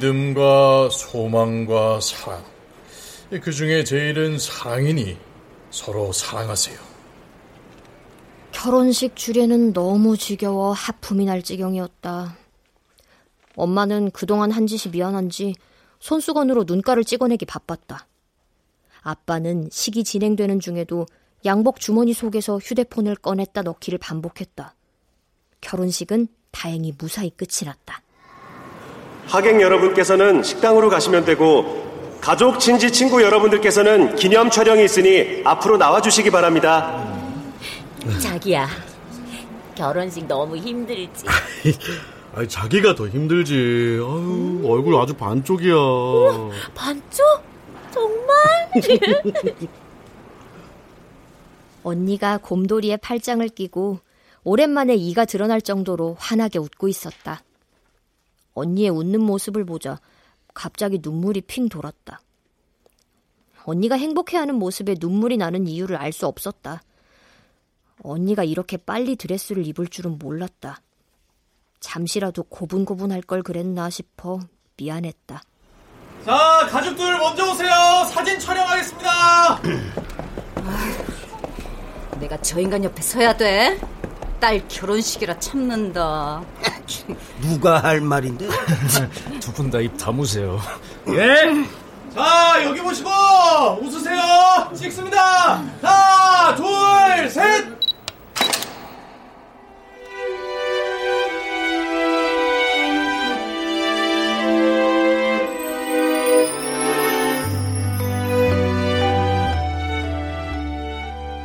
[0.00, 2.42] 믿음과 소망과 사랑.
[3.42, 5.16] 그 중에 제일은 사랑이니
[5.70, 6.78] 서로 사랑하세요.
[8.50, 12.36] 결혼식 주례는 너무 지겨워 하품이 날 지경이었다.
[13.56, 15.54] 엄마는 그동안 한 짓이 미안한지
[16.00, 18.06] 손수건으로 눈가를 찍어내기 바빴다.
[19.02, 21.06] 아빠는 식이 진행되는 중에도
[21.44, 24.74] 양복 주머니 속에서 휴대폰을 꺼냈다 넣기를 반복했다.
[25.60, 28.02] 결혼식은 다행히 무사히 끝이 났다.
[29.30, 31.88] 하객 여러분께서는 식당으로 가시면 되고
[32.20, 37.06] 가족, 친지, 친구 여러분들께서는 기념 촬영이 있으니 앞으로 나와주시기 바랍니다.
[38.20, 38.68] 자기야,
[39.76, 41.24] 결혼식 너무 힘들지?
[42.34, 43.54] 아니, 자기가 더 힘들지.
[43.54, 45.74] 아유, 얼굴 아주 반쪽이야.
[46.74, 47.24] 반쪽?
[47.92, 48.36] 정말?
[51.82, 54.00] 언니가 곰돌이의 팔짱을 끼고
[54.44, 57.42] 오랜만에 이가 드러날 정도로 환하게 웃고 있었다.
[58.54, 60.00] 언니의 웃는 모습을 보자
[60.54, 62.20] 갑자기 눈물이 핑 돌았다.
[63.64, 66.82] 언니가 행복해하는 모습에 눈물이 나는 이유를 알 수 없었다.
[68.02, 70.80] 언니가 이렇게 빨리 드레스를 입을 줄은 몰랐다.
[71.80, 74.40] 잠시라도 고분고분할 걸 그랬나 싶어
[74.76, 75.42] 미안했다.
[76.24, 77.70] 자, 가족들 먼저 오세요.
[78.12, 79.60] 사진 촬영하겠습니다.
[82.20, 83.80] 내가 저 인간 옆에 서야 돼.
[84.40, 86.42] 딸 결혼식이라 참는다.
[87.42, 88.48] 누가 할 말인데?
[89.40, 90.58] 두 분 다 입 다무세요.
[91.08, 91.64] 예.
[92.14, 93.08] 자, 여기 보시고
[93.82, 94.18] 웃으세요.
[94.74, 95.18] 찍습니다.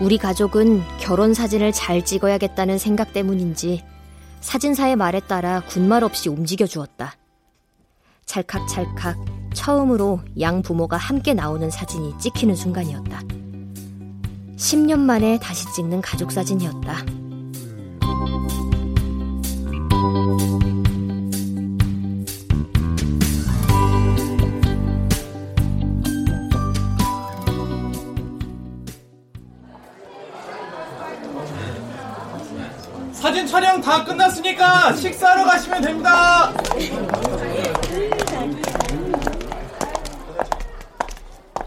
[0.06, 3.84] 우리 가족은 결혼 사진을 잘 찍어야겠다는 생각 때문인지
[4.40, 7.16] 사진사의 말에 따라 군말 없이 움직여 주었다.
[8.28, 9.18] 찰칵찰칵
[9.56, 13.22] 처음으로 양 부모가 함께 나오는 사진이 찍히는 순간이었다.
[14.58, 16.98] 10년 만에 다시 찍는 가족 사진이었다.
[33.46, 36.52] 사진 촬영 다 끝났으니까 식사하러 가시면 됩니다.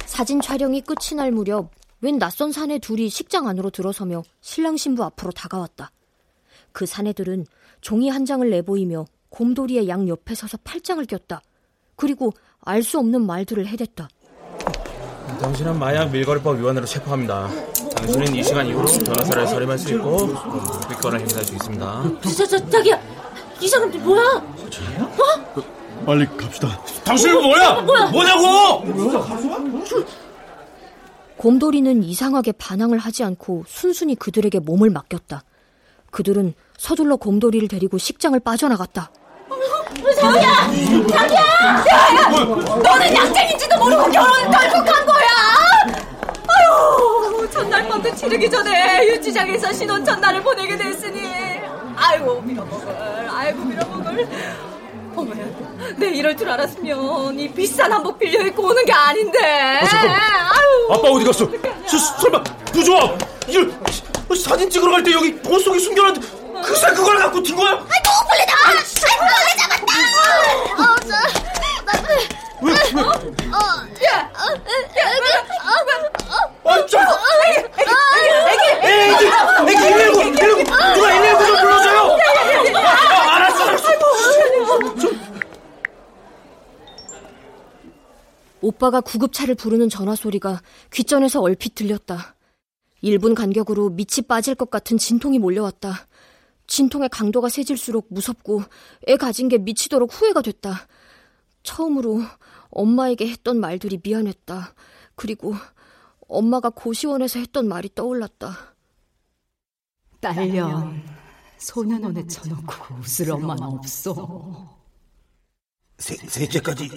[0.04, 1.70] 사진 촬영이 끝이 날 무렵
[2.00, 5.92] 웬 낯선 사내 둘이 식장 안으로 들어서며 신랑 신부 앞으로 다가왔다.
[6.72, 7.46] 그 사내들은
[7.80, 11.42] 종이 한 장을 내보이며 곰돌이의 양 옆에 서서 팔짱을 꼈다.
[11.94, 12.32] 그리고
[12.64, 14.08] 알 수 없는 말들을 해댔다.
[15.40, 17.48] 당신은 마약 밀거래법 위반으로 체포합니다.
[17.98, 22.02] 당신은 이 시간 이후로 변호사를 선임할 수 있고 물권을 행사할 수 있습니다.
[22.36, 23.00] 저, 저, 자기야,
[23.60, 24.22] 이 사람들 뭐야?
[24.36, 25.62] 어?
[26.06, 26.80] 빨리 갑시다.
[27.04, 27.80] 당신은 뭐야?
[27.80, 28.06] 뭐야?
[28.10, 28.84] 뭐냐고?
[31.36, 35.42] 곰돌이는 이상하게 반항을 하지 않고 순순히 그들에게 몸을 맡겼다.
[36.10, 39.10] 그들은 서둘러 곰돌이를 데리고 식장을 빠져나갔다.
[40.20, 40.42] 자기야!
[41.10, 41.40] 자기야!
[41.40, 41.84] 야,
[42.16, 42.28] 야!
[42.30, 45.07] 너는 약쟁인지도 모르고 결혼을 덜컥한!
[47.58, 51.20] 첫날 밤도 치르기 전에 유치장에서 신혼 첫날을 보내게 됐으니.
[51.96, 54.28] 아이고 밀어먹을 아이고 밀어먹을.
[55.16, 55.44] 어머야
[55.96, 59.38] 내 이럴 줄 알았으면 이 비싼 한복 빌려 입고 오는 게 아닌데.
[59.82, 60.88] 아유.
[60.92, 61.48] 아빠 어디 갔어?
[61.88, 62.42] 저, 설마
[62.72, 63.72] 부조함 이걸
[64.36, 66.28] 사진 찍으러 갈 때 여기 옷 속에 숨겨놨는데
[66.62, 67.70] 그새 그걸 갖고 튄 거야?
[67.72, 68.54] 아이고 벌레다!
[68.66, 68.80] 아이고
[69.18, 70.82] 벌레 잡았다!
[70.82, 71.08] 어, 저,
[71.84, 71.92] 나,
[72.62, 72.72] 왜?
[72.72, 73.00] 왜?
[73.00, 73.08] 어,
[74.04, 74.42] 야, 어,
[74.92, 75.08] 야,
[76.64, 76.98] 아, 저,
[77.46, 77.58] 애기,
[78.52, 79.26] 애기, 애기,
[79.66, 81.98] 119, 119, 누가 119 좀 불러줘요.
[82.76, 83.88] 아, 알았어, 알았어.
[88.60, 90.60] 오빠가 구급차를 부르는 전화 소리가
[90.92, 92.34] 귓전에서 얼핏 들렸다.
[93.02, 96.08] 1분 간격으로 밑이 빠질 것 같은 진통이 몰려왔다.
[96.66, 98.62] 진통의 강도가 세질수록 무섭고
[99.06, 100.86] 애 가진 게 미치도록 후회가 됐다.
[101.62, 102.22] 처음으로
[102.70, 104.74] 엄마에게 했던 말들이 미안했다.
[105.14, 105.54] 그리고
[106.28, 108.74] 엄마가 고시원에서 했던 말이 떠올랐다.
[110.20, 111.02] 딸년
[111.58, 114.78] 소년원에 쳐놓고 웃을 엄마는 없어.
[115.98, 116.88] 세, 셋째까지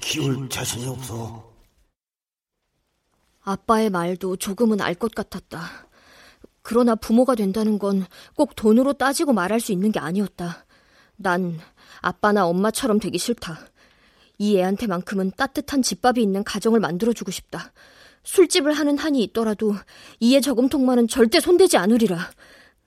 [0.00, 1.52] 키울 자신이 없어.
[3.42, 5.60] 아빠의 말도 조금은 알 것 같았다.
[6.62, 8.06] 그러나 부모가 된다는 건
[8.36, 10.64] 꼭 돈으로 따지고 말할 수 있는 게 아니었다.
[11.16, 11.58] 난
[12.00, 13.58] 아빠나 엄마처럼 되기 싫다.
[14.42, 17.70] 이 애한테만큼은 따뜻한 집밥이 있는 가정을 만들어주고 싶다.
[18.24, 19.76] 술집을 하는 한이 있더라도
[20.18, 22.18] 이에 저금통만은 절대 손대지 않으리라.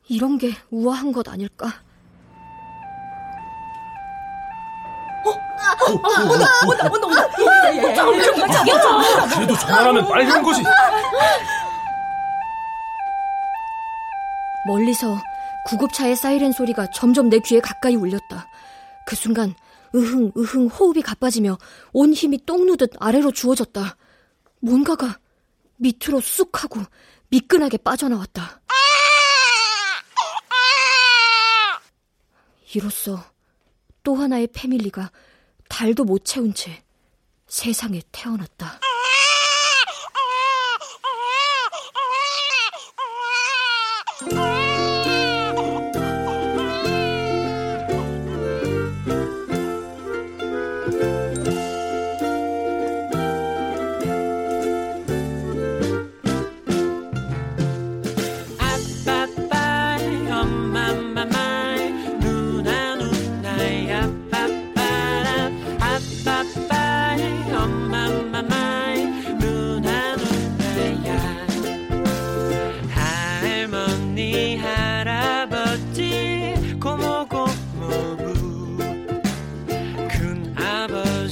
[0.10, 1.72] 이런 게 우아한 것 아닐까?
[5.88, 7.26] 온다, 온다, 온다, 온다.
[9.34, 10.62] 그래도 전화하면 빨리 온 거지.
[14.68, 15.18] 멀리서
[15.68, 18.50] 구급차의 사이렌 소리가 점점 내 귀에 가까이 울렸다.
[19.06, 19.56] 그 순간
[19.94, 21.58] 으흥 으흥 호흡이 가빠지며
[21.94, 23.98] 온 힘이 똥 누듯 아래로 주어졌다.
[24.60, 25.20] 뭔가가
[25.78, 26.82] 밑으로 쑥 하고
[27.30, 28.62] 미끈하게 빠져나왔다.
[32.74, 33.24] 이로써
[34.04, 35.12] 또 하나의 패밀리가
[35.70, 36.84] 달도 못 채운 채
[37.48, 38.80] 세상에 태어났다.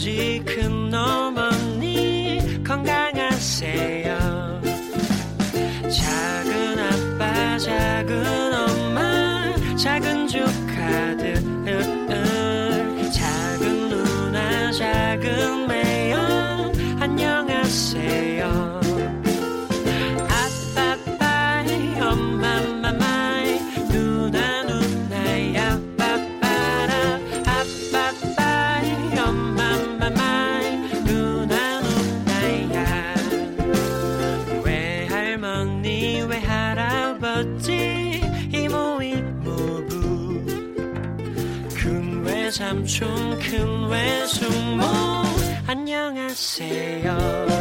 [0.03, 4.61] 큰아버지 큰어머니 건강하세요.
[5.89, 10.43] 작은 아빠 작은 엄마 작은 조
[42.53, 44.83] 삼촌 큰 외숙모
[45.65, 47.52] 안녕하세요